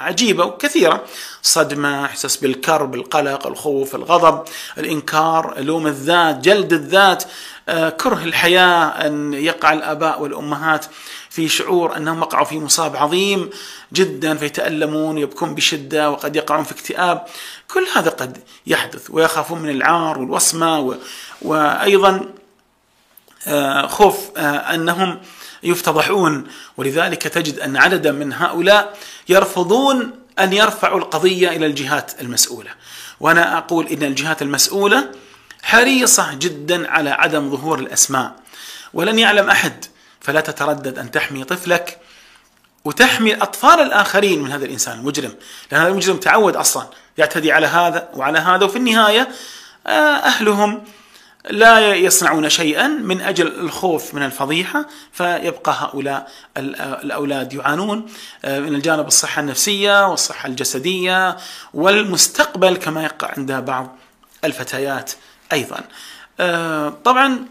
عجيبة 0.00 0.44
وكثيرة. 0.44 1.04
صدمة 1.42 2.04
إحساس 2.04 2.36
بالكرب 2.36 2.94
القلق 2.94 3.46
الخوف 3.46 3.94
الغضب 3.94 4.44
الإنكار 4.78 5.60
لوم 5.60 5.86
الذات 5.86 6.36
جلد 6.36 6.72
الذات 6.72 7.24
آه، 7.68 7.90
كره 7.90 8.24
الحياة 8.24 9.06
أن 9.06 9.34
يقع 9.34 9.72
الآباء 9.72 10.22
والأمهات 10.22 10.86
في 11.30 11.48
شعور 11.48 11.96
أنهم 11.96 12.22
وقعوا 12.22 12.44
في 12.44 12.58
مصاب 12.58 12.96
عظيم 12.96 13.50
جدا 13.92 14.34
فيتألمون 14.34 15.18
يبكون 15.18 15.54
بشدة 15.54 16.10
وقد 16.10 16.36
يقعون 16.36 16.64
في 16.64 16.72
اكتئاب. 16.72 17.24
كل 17.68 17.86
هذا 17.96 18.10
قد 18.10 18.38
يحدث 18.66 19.10
ويخافون 19.10 19.62
من 19.62 19.70
العار 19.70 20.18
والوصمة 20.18 20.98
وأيضا 21.42 22.32
آه، 23.46 23.86
خوف 23.86 24.30
آه، 24.36 24.74
أنهم 24.74 25.20
يفتضحون. 25.62 26.46
ولذلك 26.76 27.22
تجد 27.22 27.58
أن 27.58 27.76
عددا 27.76 28.12
من 28.12 28.32
هؤلاء 28.32 28.98
يرفضون 29.28 30.10
أن 30.38 30.52
يرفعوا 30.52 30.98
القضية 30.98 31.48
إلى 31.48 31.66
الجهات 31.66 32.20
المسؤولة. 32.20 32.70
وأنا 33.20 33.58
أقول 33.58 33.86
إن 33.86 34.02
الجهات 34.02 34.42
المسؤولة 34.42 35.10
حريصة 35.62 36.34
جدا 36.34 36.90
على 36.90 37.10
عدم 37.10 37.50
ظهور 37.50 37.78
الأسماء. 37.78 38.36
ولن 38.94 39.18
يعلم 39.18 39.50
أحد 39.50 39.84
فلا 40.20 40.40
تتردد 40.40 40.98
أن 40.98 41.10
تحمي 41.10 41.44
طفلك 41.44 41.98
وتحمي 42.84 43.34
أطفال 43.34 43.80
الآخرين 43.80 44.42
من 44.42 44.52
هذا 44.52 44.64
الإنسان 44.64 44.98
المجرم. 44.98 45.34
لأن 45.72 45.80
هذا 45.80 45.90
المجرم 45.90 46.16
تعود 46.16 46.56
أصلا 46.56 46.86
يعتدي 47.18 47.52
على 47.52 47.66
هذا 47.66 48.08
وعلى 48.14 48.38
هذا 48.38 48.64
وفي 48.64 48.76
النهاية 48.76 49.28
آه، 49.86 49.90
أهلهم 50.16 50.84
لا 51.48 51.94
يصنعون 51.94 52.48
شيئا 52.48 52.88
من 52.88 53.20
أجل 53.20 53.46
الخوف 53.46 54.14
من 54.14 54.22
الفضيحة 54.22 54.86
فيبقى 55.12 55.76
هؤلاء 55.78 56.30
الأولاد 56.56 57.52
يعانون 57.52 58.06
آه، 58.44 58.60
من 58.60 58.74
الجانب 58.74 59.06
الصحة 59.06 59.40
النفسية 59.40 60.06
والصحة 60.06 60.46
الجسدية 60.46 61.36
والمستقبل 61.74 62.76
كما 62.76 63.04
يقع 63.04 63.30
عند 63.36 63.52
بعض 63.52 63.96
الفتيات 64.44 65.12
أيضا. 65.52 65.80
آه، 66.40 66.88
طبعا 67.04 67.46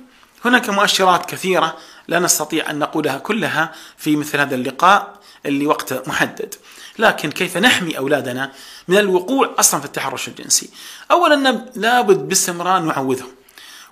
هناك 0.45 0.69
مؤشرات 0.69 1.25
كثيرة 1.25 1.77
لا 2.07 2.19
نستطيع 2.19 2.69
أن 2.69 2.79
نقولها 2.79 3.17
كلها 3.17 3.71
في 3.97 4.15
مثل 4.15 4.39
هذا 4.39 4.55
اللقاء 4.55 5.13
اللي 5.45 5.67
وقته 5.67 6.01
محدد. 6.07 6.55
لكن 6.99 7.31
كيف 7.31 7.57
نحمي 7.57 7.97
أولادنا 7.97 8.51
من 8.87 8.97
الوقوع 8.97 9.55
أصلا 9.59 9.79
في 9.79 9.85
التحرش 9.85 10.27
الجنسي؟ 10.27 10.69
اولا 11.11 11.65
لابد 11.75 12.17
باستمرار 12.17 12.81
نعوذهم 12.81 13.38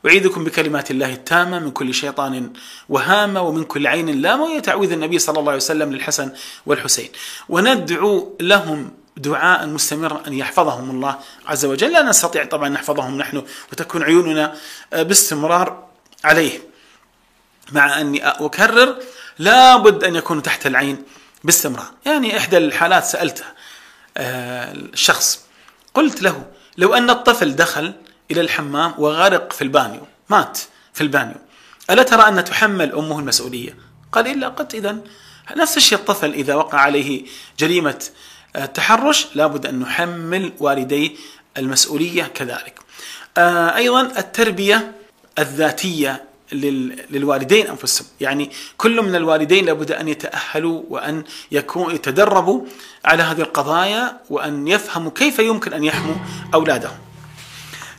أعيذكم 0.06 0.44
بكلمات 0.44 0.92
الله 0.92 1.14
التامة 1.14 1.60
من 1.60 1.72
كل 1.72 1.94
شيطان 1.94 2.54
وهامة 2.90 3.42
ومن 3.42 3.64
كل 3.64 3.88
عين 3.88 4.22
لامة 4.22 4.60
تعويذ 4.60 4.92
النبي 4.92 5.20
صلى 5.20 5.40
الله 5.40 5.52
عليه 5.52 5.62
وسلم 5.62 5.94
للحسن 5.94 6.32
والحسين. 6.66 7.10
وندعو 7.50 8.38
لهم 8.40 8.92
دعاء 9.18 9.68
مستمرا 9.68 10.24
أن 10.28 10.34
يحفظهم 10.34 10.90
الله 10.90 11.20
عز 11.46 11.66
وجل. 11.66 11.92
لا 11.92 12.04
نستطيع 12.04 12.46
طبعا 12.46 12.70
نحفظهم 12.70 13.18
نحن 13.18 13.44
وتكون 13.72 14.04
عيوننا 14.04 14.56
باستمرار 14.92 15.88
عليه. 16.24 16.60
مع 17.72 18.02
أني 18.02 18.28
أكرر 18.28 18.96
لابد 19.40 20.04
أن 20.04 20.16
يكونوا 20.16 20.42
تحت 20.42 20.68
العين 20.68 21.04
باستمرار. 21.44 21.92
يعني 22.06 22.38
إحدى 22.38 22.58
الحالات 22.58 23.04
سألتها 23.04 23.54
آه، 24.18 24.72
الشخص 24.74 25.40
قلت 25.94 26.22
له 26.22 26.46
لو 26.78 26.94
أن 26.94 27.10
الطفل 27.10 27.56
دخل 27.56 27.94
إلى 28.32 28.42
الحمام 28.42 28.94
وغرق 28.98 29.54
في 29.54 29.62
البانيو 29.62 30.02
مات 30.30 30.60
في 30.94 31.02
البانيو. 31.02 31.36
ألا 31.90 32.04
ترى 32.04 32.28
أن 32.28 32.44
تحمل 32.44 32.94
أمه 32.94 33.20
المسؤولية؟ 33.20 33.76
قال 34.12 34.28
إلا 34.28 34.48
قلت 34.48 34.76
إذا 34.76 34.98
نفس 35.58 35.78
الشيء 35.78 35.98
الطفل 35.98 36.34
إذا 36.34 36.56
وقع 36.56 36.80
عليه 36.80 37.26
جريمة 37.60 38.04
التحرش 38.56 39.28
لابد 39.36 39.66
أن 39.66 39.80
نحمل 39.80 40.54
والديه 40.60 41.12
المسؤولية 41.58 42.24
كذلك. 42.24 42.80
آه، 43.38 43.76
أيضا 43.76 44.02
التربية 44.02 44.92
الذاتية 45.40 46.24
للوالدين 47.10 47.68
أنفسهم، 47.68 48.08
يعني 48.22 48.52
كل 48.78 49.02
من 49.02 49.16
الوالدين 49.16 49.66
لابد 49.66 49.92
أن 49.92 50.08
يتأهلوا 50.08 50.84
وأن 50.90 51.24
يكون 51.52 51.96
يتدربوا 51.96 52.66
على 53.06 53.24
هذه 53.24 53.42
القضايا 53.42 54.20
وأن 54.30 54.68
يفهموا 54.68 55.12
كيف 55.12 55.40
يمكن 55.40 55.74
أن 55.74 55.84
يحموا 55.84 56.16
أولادهم. 56.54 56.98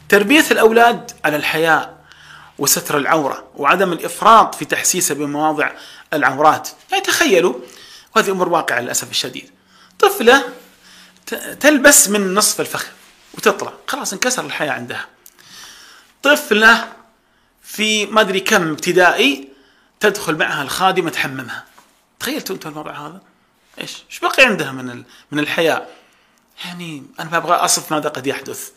تربية 0.08 0.44
الأولاد 0.50 1.10
على 1.24 1.36
الحياء 1.36 1.98
وستر 2.58 2.96
العورة 2.96 3.50
وعدم 3.56 3.92
الإفراط 3.92 4.54
في 4.54 4.64
تحسيسه 4.64 5.14
بمواضع 5.14 5.70
العورات. 6.12 6.68
يعني 6.90 7.02
تخيلوا 7.02 7.54
وهذه 8.16 8.30
أمور 8.30 8.48
واقعة 8.48 8.80
للأسف 8.80 9.10
الشديد. 9.10 9.50
طفلة 9.98 10.44
تلبس 11.60 12.08
من 12.08 12.34
نصف 12.34 12.60
الفخذ 12.60 12.86
وتطلع 13.34 13.72
خلاص 13.86 14.12
انكسر 14.12 14.44
الحياة 14.44 14.72
عندها. 14.72 15.06
طفلة 16.22 16.92
في 17.62 18.06
ما 18.06 18.20
أدري 18.20 18.40
كم 18.40 18.70
ابتدائي 18.70 19.48
تدخل 20.00 20.36
معها 20.36 20.62
الخادمة 20.62 21.10
تحممها. 21.10 21.64
تخيلتوا 22.20 22.54
أنتم 22.54 22.70
الوضع 22.70 22.92
هذا؟ 22.92 23.20
إيش؟ 23.80 24.02
إيش 24.10 24.20
بقي 24.20 24.44
عندها 24.44 24.72
من 24.72 25.02
من 25.30 25.38
الحياء؟ 25.38 25.90
يعني 26.64 27.02
أنا 27.20 27.30
ما 27.30 27.36
أبغى 27.36 27.54
أصف 27.54 27.92
ماذا 27.92 28.08
قد 28.08 28.26
يحدث. 28.26 28.70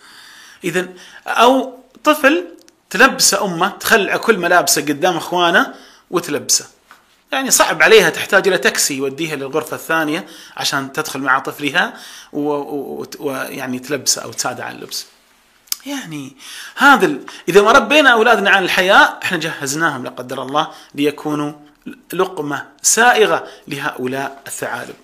اذا 0.64 0.88
أو 1.28 1.80
طفل 2.04 2.46
تلبسه 2.90 3.46
أمه 3.46 3.70
تخلع 3.70 4.18
كل 4.18 4.38
ملابسه 4.38 4.82
قدام 4.82 5.18
إخوانه 5.18 5.74
وتلبسه 6.12 6.66
يعني 7.32 7.52
صعب 7.52 7.84
عليها 7.84 8.10
تحتاج 8.10 8.48
إلى 8.48 8.58
تاكسي 8.58 8.98
يوديها 8.98 9.36
للغرفة 9.36 9.76
الثانية 9.76 10.26
عشان 10.58 10.94
تدخل 10.94 11.20
مع 11.20 11.40
طفلها 11.40 11.94
ويعني 12.34 13.80
تلبسه 13.80 14.22
أو 14.22 14.32
تساعده 14.32 14.64
على 14.66 14.76
اللبس. 14.76 15.06
يعني 15.86 16.36
هذا 16.76 17.06
ال... 17.06 17.20
إذا 17.50 17.62
ما 17.62 17.72
ربينا 17.72 18.10
أولادنا 18.10 18.50
على 18.50 18.66
الحياء 18.66 19.20
إحنا 19.24 19.38
جهزناهم 19.38 20.04
لا 20.04 20.10
قدر 20.10 20.42
الله 20.42 20.72
ليكونوا 20.96 21.54
لقمة 22.14 22.68
سائغة 22.82 23.48
لهؤلاء 23.68 24.42
الثعالب. 24.48 24.96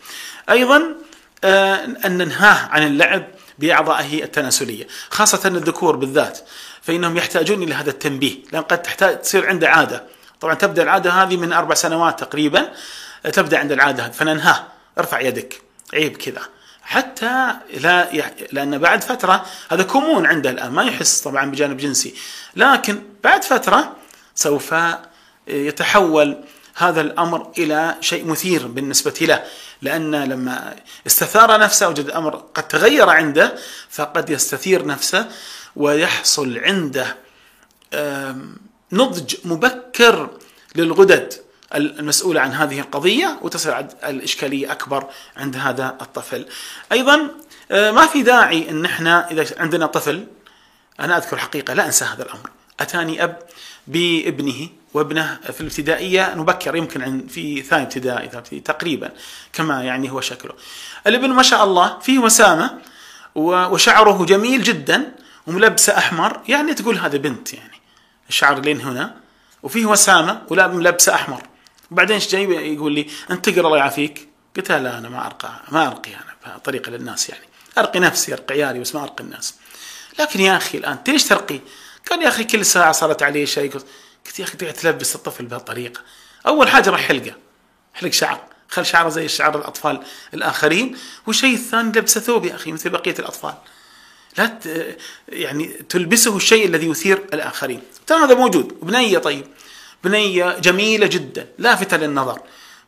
أيضا 0.50 0.96
آه 1.44 1.86
أن 2.06 2.18
ننهاه 2.18 2.68
عن 2.68 2.88
اللعب 2.88 3.28
بأعضائه 3.60 4.24
التناسلية 4.24 4.88
خاصة 5.10 5.48
الذكور 5.48 5.96
بالذات 5.96 6.40
فإنهم 6.82 7.18
يحتاجون 7.18 7.64
إلى 7.64 7.74
هذا 7.74 7.90
التنبيه 7.90 8.36
لأن 8.52 8.62
قد 8.62 8.82
تحتاج 8.82 9.22
تصير 9.22 9.48
عنده 9.48 9.70
عادة. 9.70 10.04
طبعا 10.40 10.54
تبدأ 10.54 10.84
العادة 10.84 11.12
هذه 11.12 11.38
من 11.38 11.54
أربع 11.54 11.76
سنوات 11.76 12.20
تقريبا 12.20 12.72
تبدأ 13.34 13.60
عند 13.60 13.72
العادة 13.72 14.10
فننهاه 14.10 14.68
ارفع 14.98 15.20
يدك 15.20 15.62
عيب 15.94 16.18
كذا. 16.18 16.42
حتى 16.82 17.54
لا 17.74 18.14
يح... 18.14 18.32
لأن 18.52 18.78
بعد 18.78 19.04
فترة 19.04 19.46
هذا 19.72 19.84
كمون 19.84 20.26
عنده 20.26 20.50
الآن 20.50 20.72
ما 20.72 20.84
يحس 20.84 21.22
طبعا 21.22 21.52
بجانب 21.52 21.78
جنسي. 21.78 22.16
لكن 22.56 23.04
بعد 23.24 23.44
فترة 23.44 23.96
سوف 24.36 24.76
يتحول 25.48 26.44
هذا 26.76 27.02
الأمر 27.02 27.52
إلى 27.58 27.96
شيء 28.02 28.26
مثير 28.26 28.68
بالنسبة 28.68 29.14
له. 29.22 29.44
لأن 29.82 30.16
لما 30.16 30.76
استثار 31.08 31.60
نفسه 31.60 31.90
وجد 31.90 32.06
الأمر 32.06 32.36
قد 32.36 32.68
تغير 32.68 33.10
عنده 33.10 33.56
فقد 33.90 34.30
يستثير 34.30 34.86
نفسه 34.86 35.28
ويحصل 35.76 36.58
عنده 36.58 37.16
نضج 38.92 39.36
مبكر 39.46 40.30
للغدد. 40.76 41.34
المسؤولة 41.76 42.42
عن 42.42 42.52
هذه 42.52 42.80
القضية 42.80 43.40
وتصير 43.42 43.88
الإشكالية 44.04 44.72
أكبر 44.72 45.08
عند 45.38 45.56
هذا 45.56 45.98
الطفل. 46.02 46.46
أيضا 46.92 47.30
آه، 47.72 47.92
ما 47.92 48.08
في 48.08 48.22
داعي 48.22 48.70
أن 48.70 48.86
إحنا 48.86 49.32
إذا 49.32 49.46
عندنا 49.58 49.86
طفل 49.86 50.28
أنا 51.00 51.18
أذكر 51.18 51.38
حقيقة 51.38 51.74
لا 51.74 51.86
أنسى 51.86 52.06
هذا 52.06 52.24
الأمر. 52.24 52.50
أتاني 52.80 53.24
أب 53.24 53.40
بابنه. 53.88 54.70
وابنه 54.98 55.40
في 55.54 55.62
الابتدائية 55.62 56.36
نبكر 56.36 56.76
يمكن 56.76 57.28
في 57.28 57.62
ثاني 57.62 57.84
ابتدائي 57.84 58.28
تقريبا 58.60 59.12
كما 59.54 59.84
يعني 59.84 60.12
هو 60.12 60.22
شكله. 60.22 60.54
الابن 61.08 61.30
ما 61.30 61.44
شاء 61.44 61.64
الله 61.64 62.00
فيه 62.00 62.20
وسامة 62.20 62.78
وشعره 63.36 64.26
جميل 64.26 64.64
جدا 64.64 65.16
وملبسة 65.48 65.98
أحمر 65.98 66.42
يعني 66.48 66.74
تقول 66.74 66.98
هذا 66.98 67.18
بنت 67.18 67.54
يعني. 67.54 67.78
الشعر 68.30 68.60
لين 68.60 68.82
هنا. 68.82 69.16
وفيه 69.64 69.86
وسامة 69.86 70.42
ولا 70.50 70.68
ملبسة 70.68 71.16
أحمر. 71.16 71.44
وبعدين 71.92 72.20
جاي 72.20 72.74
يقول 72.74 72.94
لي؟ 72.94 73.08
أنت 73.32 73.50
تقرأ 73.50 73.68
الله 73.68 73.78
يعافيك. 73.78 74.28
قلت 74.58 74.72
لا 74.72 74.98
أنا 74.98 75.10
ما 75.10 75.26
أرقى 75.26 75.62
ما 75.72 75.88
أرقي 75.88 76.12
أنا 76.16 76.58
طريقه 76.58 76.90
للناس 76.90 77.30
يعني. 77.30 77.46
أرقي 77.78 78.00
نفسي 78.00 78.34
أرقي 78.34 78.62
عيالي 78.62 78.80
بس 78.80 78.96
ما 78.96 79.04
أرقي 79.04 79.24
الناس. 79.24 79.56
لكن 80.20 80.40
يا 80.40 80.58
أخي 80.58 80.78
الآن 80.78 80.98
ليش 81.08 81.24
ترقي؟ 81.24 81.60
قال 82.10 82.22
يا 82.22 82.28
أخي 82.28 82.44
كل 82.44 82.66
ساعة 82.66 82.92
صارت 82.92 83.24
عليه 83.24 83.46
شيء. 83.46 83.72
قلت 84.28 84.40
يا 84.40 84.44
أخي 84.44 84.58
تقعد 84.58 84.74
تلبس 84.74 85.16
الطفل 85.16 85.46
بهالطريقه 85.46 86.02
أول 86.48 86.70
حاجة 86.70 86.90
راح 86.90 87.02
حلقه 87.02 87.36
حلق 87.94 88.12
شعر. 88.12 88.42
خل 88.70 88.86
شعره 88.86 89.10
زي 89.10 89.28
شعر 89.28 89.58
الأطفال 89.58 90.02
الآخرين. 90.34 90.98
والشيء 91.28 91.54
الثاني 91.54 91.90
لبسه 91.90 92.22
ثوب 92.22 92.46
يا 92.46 92.56
أخي 92.56 92.72
مثل 92.72 92.90
بقية 92.90 93.16
الأطفال. 93.20 93.54
لا 94.38 94.60
يعني 95.30 95.68
تلبسه 95.90 96.38
الشيء 96.38 96.66
الذي 96.66 96.88
يثير 96.88 97.24
الآخرين. 97.34 97.82
ترى 98.08 98.18
هذا 98.18 98.36
موجود. 98.36 98.80
بنية 98.82 99.18
طيب. 99.18 99.48
بنية 100.04 100.60
جميلة 100.60 101.08
جدا. 101.08 101.48
لافته 101.58 101.98
للنظر. 101.98 102.40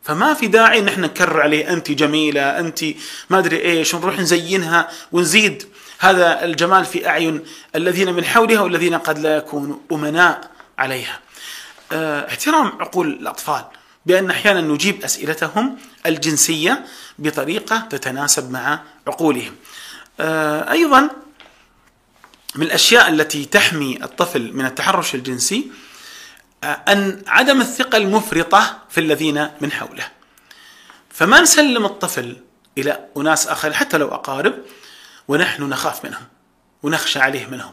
فما 0.02 0.34
في 0.34 0.46
داعي 0.46 0.78
إن 0.78 0.88
إحنا 0.88 1.06
نكرر 1.06 1.40
عليه. 1.40 1.72
أنت 1.72 1.90
جميلة. 1.90 2.58
أنت 2.58 2.84
ما 3.30 3.38
أدري 3.38 3.62
إيش. 3.64 3.94
ونروح 3.94 4.18
نزينها 4.18 4.88
ونزيد 5.12 5.66
هذا 5.98 6.44
الجمال 6.44 6.84
في 6.84 7.08
أعين 7.08 7.44
الذين 7.74 8.12
من 8.12 8.24
حولها 8.24 8.60
والذين 8.60 8.94
قد 8.94 9.18
لا 9.18 9.36
يكونوا 9.36 9.76
أمناء 9.92 10.50
عليها. 10.78 11.20
آه 11.92 12.28
احترام 12.28 12.66
عقول 12.80 13.08
الأطفال 13.08 13.64
بأن 14.06 14.30
أحيانا 14.30 14.60
نجيب 14.60 15.04
أسئلتهم 15.04 15.78
الجنسية 16.06 16.84
بطريقة 17.18 17.78
تتناسب 17.90 18.50
مع 18.50 18.80
عقولهم. 19.06 19.56
آه 20.20 20.70
أيضا 20.70 21.10
من 22.54 22.62
الأشياء 22.66 23.08
التي 23.08 23.44
تحمي 23.44 24.04
الطفل 24.04 24.52
من 24.52 24.64
التحرش 24.64 25.14
الجنسي 25.14 25.70
أن 26.64 27.22
عدم 27.26 27.60
الثقة 27.60 27.96
المفرطة 27.96 28.78
في 28.90 29.00
الذين 29.00 29.50
من 29.60 29.72
حوله 29.72 30.08
فما 31.10 31.40
نسلم 31.40 31.84
الطفل 31.84 32.36
إلى 32.78 33.08
أناس 33.16 33.48
آخرين 33.48 33.74
حتى 33.74 33.98
لو 33.98 34.08
أقارب 34.08 34.54
ونحن 35.28 35.62
نخاف 35.62 36.04
منهم 36.04 36.24
ونخشى 36.82 37.18
عليه 37.18 37.46
منهم 37.46 37.72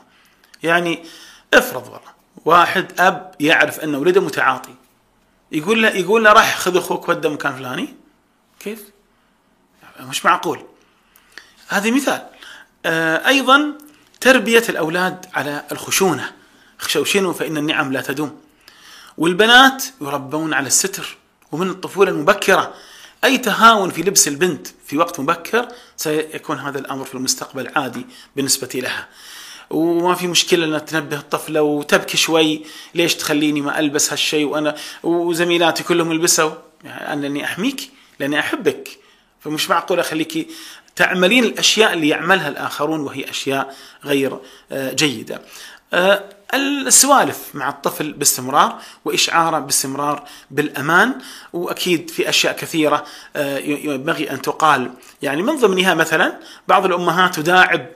يعني 0.64 1.06
افرض 1.54 1.84
والله 1.84 2.17
واحد 2.48 3.00
أب 3.00 3.36
يعرف 3.40 3.80
أن 3.80 3.96
ولده 3.96 4.22
متعاطي. 4.22 4.76
يقول 5.52 5.84
له 5.84 5.90
يقول 5.90 6.24
له 6.24 6.32
راح 6.32 6.58
خذ 6.58 6.78
أخوك 6.78 7.10
وده 7.10 7.30
مكان 7.30 7.56
فلاني. 7.56 7.96
كيف؟ 8.60 8.84
مش 10.00 10.26
معقول. 10.26 10.66
هذه 11.68 11.92
مثال. 11.92 12.26
أيضا 13.26 13.74
تربية 14.22 14.64
الأولاد 14.70 15.26
على 15.34 15.64
الخشونة. 15.72 16.32
خشوشنوا 16.78 17.34
فإن 17.34 17.58
النعم 17.58 17.94
لا 17.94 18.02
تدوم. 18.02 18.42
والبنات 19.18 19.84
يربون 20.02 20.54
على 20.54 20.68
الستر. 20.68 21.18
ومن 21.52 21.70
الطفولة 21.70 22.12
المبكرة. 22.12 22.74
أي 23.24 23.38
تهاون 23.38 23.90
في 23.90 24.02
لبس 24.02 24.28
البنت 24.28 24.68
في 24.86 24.98
وقت 24.98 25.20
مبكر 25.20 25.68
سيكون 25.98 26.60
هذا 26.60 26.80
الأمر 26.80 27.06
في 27.06 27.16
المستقبل 27.16 27.72
عادي 27.76 28.06
بالنسبة 28.36 28.70
لها. 28.74 29.08
وما 29.70 30.16
في 30.16 30.28
مشكلة 30.28 30.78
أن 30.78 30.86
تنبه 30.86 31.18
الطفلة 31.18 31.62
وتبكي 31.62 32.18
شوي. 32.18 32.62
ليش 32.96 33.16
تخليني 33.16 33.62
ما 33.62 33.80
ألبس 33.80 34.12
هالشيء 34.12 34.46
وأنا 34.46 34.76
وزميلاتي 35.04 35.84
كلهم 35.84 36.12
يلبسوا؟ 36.12 36.52
يعني 36.84 37.14
أنني 37.14 37.46
أحميك 37.46 37.90
لأني 38.20 38.40
أحبك. 38.40 38.90
فمش 39.40 39.70
معقول 39.70 40.00
أخليك 40.00 40.48
تعملين 40.96 41.44
الأشياء 41.44 41.94
اللي 41.94 42.08
يعملها 42.08 42.50
الآخرون 42.50 43.00
وهي 43.00 43.30
أشياء 43.30 43.76
غير 44.06 44.38
جيدة. 44.74 45.42
السوالف 46.54 47.38
مع 47.54 47.70
الطفل 47.70 48.14
باستمرار 48.14 48.80
وإشعاره 49.06 49.60
باستمرار 49.60 50.24
بالأمان. 50.52 51.16
وأكيد 51.54 52.10
في 52.10 52.30
أشياء 52.30 52.56
كثيرة 52.56 53.06
ينبغي 53.36 54.32
أن 54.32 54.42
تقال. 54.42 54.92
يعني 55.22 55.42
من 55.42 55.56
ضمنها 55.56 55.94
مثلا 55.94 56.40
بعض 56.68 56.86
الأمهات 56.86 57.36
تداعب 57.36 57.88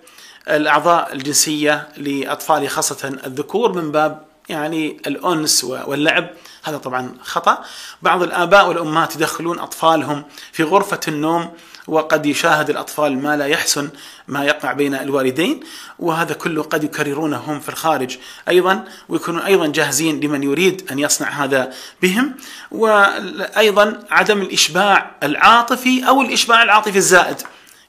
الأعضاء 0.49 1.13
الجنسية 1.13 1.87
لاطفالها 1.97 2.69
خاصة 2.69 3.19
الذكور 3.25 3.73
من 3.73 3.91
باب 3.91 4.21
يعني 4.49 5.01
الأنس 5.07 5.63
واللعب. 5.63 6.29
هذا 6.63 6.77
طبعا 6.77 7.13
خطأ. 7.23 7.63
بعض 8.01 8.23
الآباء 8.23 8.67
والأمهات 8.67 9.15
يدخلون 9.15 9.59
أطفالهم 9.59 10.23
في 10.51 10.63
غرفة 10.63 10.99
النوم 11.07 11.53
وقد 11.87 12.25
يشاهد 12.25 12.69
الأطفال 12.69 13.21
ما 13.21 13.37
لا 13.37 13.45
يحسن 13.45 13.89
ما 14.27 14.45
يقع 14.45 14.73
بين 14.73 14.95
الوالدين 14.95 15.59
وهذا 15.99 16.33
كله 16.33 16.63
قد 16.63 16.83
يكررونه 16.83 17.37
هم 17.37 17.59
في 17.59 17.69
الخارج 17.69 18.17
أيضا 18.49 18.83
ويكونون 19.09 19.41
أيضا 19.41 19.67
جاهزين 19.67 20.19
لمن 20.19 20.43
يريد 20.43 20.91
أن 20.91 20.99
يصنع 20.99 21.29
هذا 21.29 21.73
بهم. 22.01 22.35
وأيضا 22.71 23.99
عدم 24.09 24.41
الإشباع 24.41 25.11
العاطفي 25.23 26.07
أو 26.07 26.21
الإشباع 26.21 26.63
العاطفي 26.63 26.97
الزائد. 26.97 27.37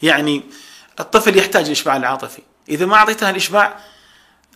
يعني 0.03 0.42
الطفل 1.01 1.38
يحتاج 1.38 1.66
الإشباع 1.66 1.97
العاطفي. 1.97 2.43
إذا 2.68 2.86
ما 2.86 2.97
أعطيته 2.97 3.30
الإشباع 3.30 3.76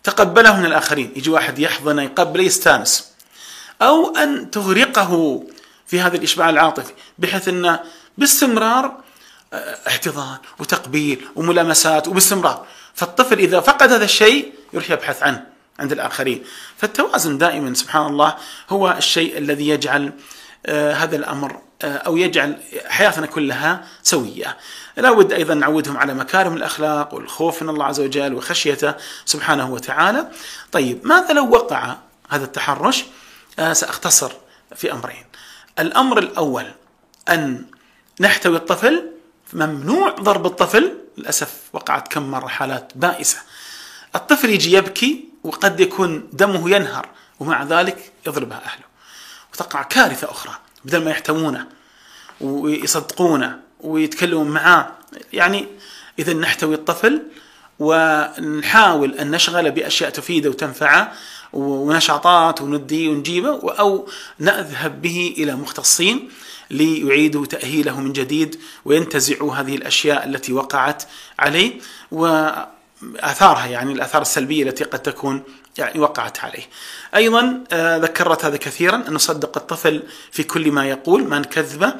تقبله 0.04 0.56
من 0.56 0.66
الآخرين. 0.66 1.12
يجي 1.16 1.30
واحد 1.30 1.58
يحضنه 1.58 2.02
يقبله 2.02 2.42
يستانس. 2.42 3.12
أو 3.82 4.16
أن 4.16 4.50
تغرقه 4.50 5.42
في 5.86 6.00
هذا 6.00 6.16
الإشباع 6.16 6.50
العاطفي 6.50 6.92
بحيث 7.18 7.48
أنه 7.48 7.80
باستمرار 8.18 8.96
احتضان 9.86 10.38
وتقبيل 10.58 11.26
وملامسات 11.36 12.08
وباستمرار. 12.08 12.66
فالطفل 12.94 13.38
إذا 13.38 13.60
فقد 13.60 13.92
هذا 13.92 14.04
الشيء 14.04 14.52
يروح 14.72 14.90
يبحث 14.90 15.22
عنه 15.22 15.46
عند 15.78 15.92
الآخرين. 15.92 16.44
فالتوازن 16.76 17.38
دائما 17.38 17.74
سبحان 17.74 18.06
الله 18.06 18.36
هو 18.70 18.94
الشيء 18.98 19.38
الذي 19.38 19.68
يجعل 19.68 20.12
هذا 20.68 21.16
الأمر 21.16 21.60
أو 21.82 22.16
يجعل 22.16 22.62
حياتنا 22.86 23.26
كلها 23.26 23.86
سوية. 24.02 24.56
لا 24.96 25.12
بد 25.12 25.32
أيضا 25.32 25.54
نعودهم 25.54 25.96
على 25.96 26.14
مكارم 26.14 26.56
الأخلاق 26.56 27.14
والخوف 27.14 27.62
من 27.62 27.68
الله 27.68 27.84
عز 27.84 28.00
وجل 28.00 28.34
وخشيته 28.34 28.94
سبحانه 29.24 29.70
وتعالى. 29.70 30.30
طيب 30.72 31.06
ماذا 31.06 31.32
لو 31.32 31.50
وقع 31.50 31.96
هذا 32.30 32.44
التحرش؟ 32.44 33.04
سأختصر 33.72 34.32
في 34.76 34.92
أمرين. 34.92 35.24
الأمر 35.78 36.18
الأول 36.18 36.66
أن 37.28 37.64
نحتوي 38.20 38.56
الطفل 38.56 39.10
ممنوع 39.52 40.10
ضرب 40.10 40.46
الطفل. 40.46 40.98
للأسف 41.18 41.60
وقعت 41.72 42.08
كم 42.08 42.30
مرة 42.30 42.48
حالات 42.48 42.92
بائسة. 42.94 43.38
الطفل 44.14 44.50
يجي 44.50 44.72
يبكي 44.72 45.28
وقد 45.44 45.80
يكون 45.80 46.28
دمه 46.32 46.70
ينهر 46.70 47.08
ومع 47.40 47.62
ذلك 47.62 48.12
يضربها 48.26 48.58
أهله. 48.64 48.84
وتقع 49.52 49.82
كارثة 49.82 50.30
أخرى. 50.30 50.58
بدل 50.86 51.04
ما 51.04 51.10
يحتوونه 51.10 51.66
ويصدقونه 52.40 53.58
ويتكلمون 53.80 54.48
معاه. 54.48 54.92
يعني 55.32 55.66
إذا 56.18 56.32
نحتوي 56.32 56.74
الطفل 56.74 57.22
ونحاول 57.78 59.14
أن 59.14 59.30
نشغله 59.30 59.70
بأشياء 59.70 60.10
تفيده 60.10 60.50
وتنفعه 60.50 61.12
ونشاطات 61.52 62.62
ونديه 62.62 63.08
ونجيبه 63.08 63.72
أو 63.72 64.08
نذهب 64.40 65.02
به 65.02 65.34
إلى 65.38 65.54
مختصين 65.54 66.28
ليعيدوا 66.70 67.46
تأهيله 67.46 68.00
من 68.00 68.12
جديد 68.12 68.60
وينتزعوا 68.84 69.54
هذه 69.54 69.76
الأشياء 69.76 70.24
التي 70.24 70.52
وقعت 70.52 71.02
عليه 71.38 71.72
وآثارها 72.12 73.66
يعني 73.66 73.92
الآثار 73.92 74.22
السلبية 74.22 74.62
التي 74.62 74.84
قد 74.84 74.98
تكون 74.98 75.42
يعني 75.78 76.00
وقعت 76.00 76.44
عليه. 76.44 76.62
أيضا 77.14 77.64
ذكرت 77.98 78.44
هذا 78.44 78.56
كثيرا 78.56 78.96
أن 78.96 79.14
نصدق 79.14 79.58
الطفل 79.58 80.02
في 80.30 80.42
كل 80.42 80.70
ما 80.70 80.86
يقول 80.88 81.28
ما 81.28 81.38
نكذبه 81.38 81.94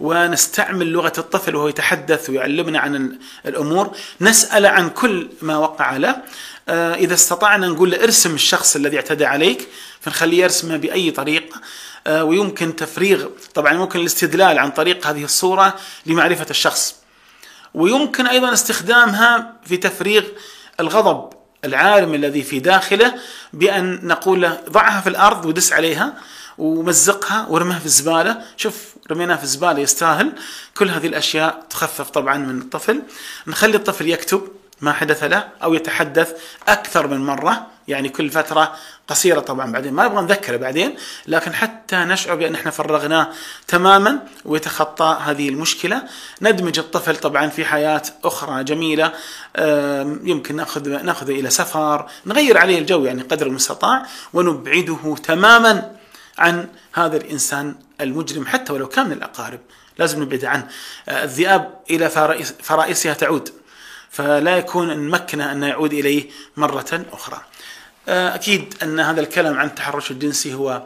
ونستعمل 0.00 0.86
لغة 0.86 1.12
الطفل 1.18 1.56
وهو 1.56 1.68
يتحدث 1.68 2.30
ويعلمنا 2.30 2.78
عن 2.78 3.18
الأمور. 3.46 3.96
نسأل 4.20 4.66
عن 4.66 4.90
كل 4.90 5.28
ما 5.42 5.56
وقع 5.56 5.96
له. 5.96 6.22
إذا 6.68 7.14
استطعنا 7.14 7.68
نقول 7.68 7.90
له 7.90 8.04
ارسم 8.04 8.34
الشخص 8.34 8.76
الذي 8.76 8.96
اعتدى 8.96 9.24
عليك 9.24 9.68
فنخليه 10.00 10.42
يرسمه 10.42 10.76
بأي 10.76 11.10
طريقة 11.10 11.60
ويمكن 12.08 12.76
تفريغ 12.76 13.26
طبعا 13.54 13.72
ممكن 13.72 14.00
الاستدلال 14.00 14.58
عن 14.58 14.70
طريق 14.70 15.06
هذه 15.06 15.24
الصورة 15.24 15.76
لمعرفة 16.06 16.46
الشخص. 16.50 16.96
ويمكن 17.74 18.26
أيضا 18.26 18.52
استخدامها 18.52 19.56
في 19.66 19.76
تفريغ 19.76 20.24
الغضب. 20.80 21.41
العارم 21.64 22.14
الذي 22.14 22.42
في 22.42 22.60
داخله 22.60 23.14
بأن 23.52 24.00
نقول 24.02 24.42
له 24.42 24.60
ضعها 24.68 25.00
في 25.00 25.08
الأرض 25.08 25.46
ودس 25.46 25.72
عليها 25.72 26.14
ومزقها 26.58 27.46
ورمها 27.48 27.78
في 27.78 27.86
الزبالة. 27.86 28.42
شوف 28.56 28.94
رميناها 29.10 29.36
في 29.36 29.44
الزبالة 29.44 29.78
يستاهل. 29.78 30.32
كل 30.76 30.88
هذه 30.88 31.06
الأشياء 31.06 31.66
تخفف 31.70 32.10
طبعا 32.10 32.38
من 32.38 32.60
الطفل. 32.60 33.02
نخلي 33.46 33.76
الطفل 33.76 34.08
يكتب 34.08 34.48
ما 34.80 34.92
حدث 34.92 35.24
له 35.24 35.48
أو 35.62 35.74
يتحدث 35.74 36.32
أكثر 36.68 37.06
من 37.06 37.18
مرة. 37.26 37.66
يعني 37.88 38.08
كل 38.08 38.30
فترة 38.30 38.74
قصيرة 39.08 39.40
طبعا 39.40 39.72
بعدين. 39.72 39.94
ما 39.94 40.04
نبغى 40.04 40.22
نذكره 40.22 40.56
بعدين 40.56 40.96
لكن 41.26 41.54
حتى 41.54 41.96
نشعر 41.96 42.34
بأن 42.34 42.54
إحنا 42.54 42.70
فرغناه 42.70 43.28
تماما 43.68 44.18
ويتخطى 44.44 45.18
هذه 45.20 45.48
المشكلة. 45.48 46.02
ندمج 46.42 46.78
الطفل 46.78 47.16
طبعا 47.16 47.48
في 47.48 47.64
حياة 47.64 48.02
أخرى 48.24 48.64
جميلة. 48.64 49.12
يمكن 50.22 50.56
نأخذ 50.56 50.88
ناخذه 50.88 51.30
إلى 51.30 51.50
سفر 51.50 52.06
نغير 52.26 52.58
عليه 52.58 52.78
الجو 52.78 53.04
يعني 53.04 53.22
قدر 53.22 53.46
المستطاع 53.46 54.06
ونبعده 54.32 55.16
تماما 55.24 55.96
عن 56.38 56.68
هذا 56.92 57.16
الإنسان 57.16 57.74
المجرم 58.00 58.46
حتى 58.46 58.72
ولو 58.72 58.88
كان 58.88 59.06
من 59.06 59.12
الأقارب. 59.12 59.60
لازم 59.98 60.22
نبعد 60.22 60.44
عنه. 60.44 60.68
الذئاب 61.08 61.80
إلى 61.90 62.10
فرائسها 62.62 63.14
تعود 63.14 63.48
فلا 64.10 64.56
يكون 64.56 64.88
نمكنه 64.96 65.52
أن 65.52 65.62
يعود 65.62 65.92
إليه 65.92 66.30
مرة 66.56 67.04
أخرى. 67.12 67.40
أكيد 68.08 68.74
أن 68.82 69.00
هذا 69.00 69.20
الكلام 69.20 69.58
عن 69.58 69.66
التحرش 69.66 70.10
الجنسي 70.10 70.54
هو 70.54 70.82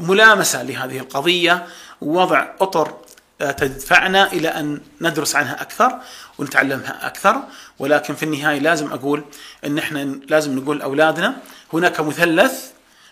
ملامسة 0.00 0.62
لهذه 0.62 0.98
القضية 0.98 1.66
ووضع 2.00 2.46
أطر 2.60 2.94
تدفعنا 3.38 4.32
إلى 4.32 4.48
أن 4.48 4.80
ندرس 5.00 5.36
عنها 5.36 5.62
أكثر 5.62 5.98
ونتعلمها 6.38 7.06
أكثر. 7.06 7.42
ولكن 7.78 8.14
في 8.14 8.22
النهاية 8.22 8.58
لازم 8.58 8.92
أقول 8.92 9.24
أن 9.64 9.78
إحنا 9.78 9.98
لازم 10.28 10.58
نقول 10.58 10.82
أولادنا 10.82 11.36
هناك 11.72 12.00
مثلث 12.00 12.64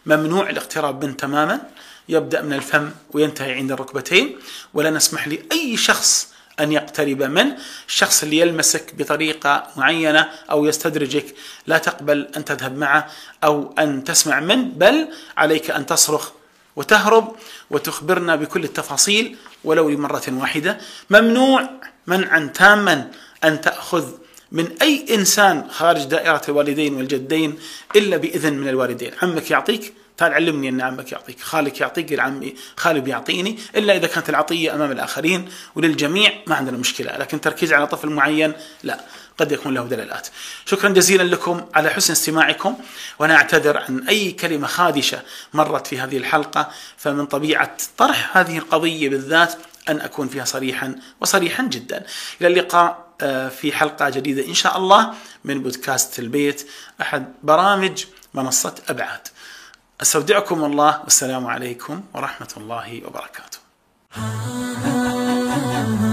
ممنوع 0.06 0.50
الاقتراب 0.50 1.04
منه 1.04 1.14
تماما 1.14 1.60
يبدأ 2.08 2.42
من 2.42 2.52
الفم 2.52 2.90
وينتهي 3.12 3.52
عند 3.54 3.72
الركبتين. 3.72 4.36
ولا 4.74 4.90
نسمح 4.90 5.28
لأي 5.28 5.76
شخص 5.76 6.28
أن 6.60 6.72
يقترب 6.72 7.22
منه 7.22 7.56
الشخص 7.88 8.22
اللي 8.22 8.38
يلمسك 8.38 8.94
بطريقة 8.94 9.66
معينة 9.76 10.28
أو 10.50 10.66
يستدرجك. 10.66 11.34
لا 11.66 11.78
تقبل 11.78 12.28
أن 12.36 12.44
تذهب 12.44 12.76
معه 12.76 13.10
أو 13.44 13.74
أن 13.78 14.04
تسمع 14.04 14.40
منه 14.40 14.68
بل 14.76 15.08
عليك 15.36 15.70
أن 15.70 15.86
تصرخ 15.86 16.30
وتهرب 16.76 17.36
وتخبرنا 17.70 18.36
بكل 18.36 18.64
التفاصيل 18.64 19.36
ولو 19.64 19.90
لمرة 19.90 20.22
واحدة. 20.28 20.78
ممنوع 21.10 21.70
منعا 22.06 22.50
تاما 22.54 23.10
أن 23.44 23.60
تأخذ 23.60 24.12
من 24.52 24.68
أي 24.82 25.06
إنسان 25.14 25.70
خارج 25.70 26.04
دائرة 26.04 26.42
الوالدين 26.48 26.94
والجدين 26.94 27.58
إلا 27.96 28.16
بإذن 28.16 28.52
من 28.52 28.68
الوالدين. 28.68 29.12
عمك 29.22 29.50
يعطيك 29.50 29.94
تعال 30.18 30.34
علمني 30.34 30.68
أن 30.68 30.80
عمك 30.80 31.12
يعطيك 31.12 31.40
خالك 31.40 31.80
يعطيك 31.80 32.12
قل 32.12 32.20
عمي 32.20 32.54
خالي 32.76 33.00
بيعطيني 33.00 33.58
إلا 33.76 33.96
إذا 33.96 34.06
كانت 34.06 34.30
العطية 34.30 34.74
أمام 34.74 34.92
الآخرين 34.92 35.48
وللجميع 35.74 36.32
ما 36.46 36.54
عندنا 36.54 36.76
مشكلة 36.76 37.16
لكن 37.16 37.40
تركيز 37.40 37.72
على 37.72 37.86
طفل 37.86 38.08
معين 38.08 38.52
لا 38.82 39.00
قد 39.38 39.52
يكون 39.52 39.74
له 39.74 39.84
دلالات. 39.84 40.28
شكرا 40.66 40.88
جزيلا 40.88 41.22
لكم 41.22 41.66
على 41.74 41.90
حسن 41.90 42.12
استماعكم 42.12 42.76
وأنا 43.18 43.36
أعتذر 43.36 43.76
عن 43.76 44.08
أي 44.08 44.32
كلمة 44.32 44.66
خادشة 44.66 45.22
مرت 45.54 45.86
في 45.86 46.00
هذه 46.00 46.16
الحلقة 46.16 46.70
فمن 46.96 47.26
طبيعة 47.26 47.76
طرح 47.96 48.36
هذه 48.36 48.58
القضية 48.58 49.08
بالذات 49.08 49.54
أن 49.88 50.00
أكون 50.00 50.28
فيها 50.28 50.44
صريحا 50.44 50.94
وصريحا 51.20 51.62
جدا. 51.62 52.06
إلى 52.40 52.48
اللقاء 52.48 53.08
آه، 53.20 53.48
في 53.48 53.72
حلقة 53.72 54.08
جديدة 54.10 54.46
إن 54.46 54.54
شاء 54.54 54.76
الله 54.76 55.14
من 55.44 55.62
بودكاست 55.62 56.18
البيت 56.18 56.68
أحد 57.00 57.32
برامج 57.42 58.04
منصة 58.34 58.74
أبعاد. 58.88 59.28
أستودعكم 60.02 60.64
الله 60.64 61.00
والسلام 61.04 61.46
عليكم 61.46 62.02
ورحمة 62.14 62.52
الله 62.56 63.02
وبركاته. 63.06 63.58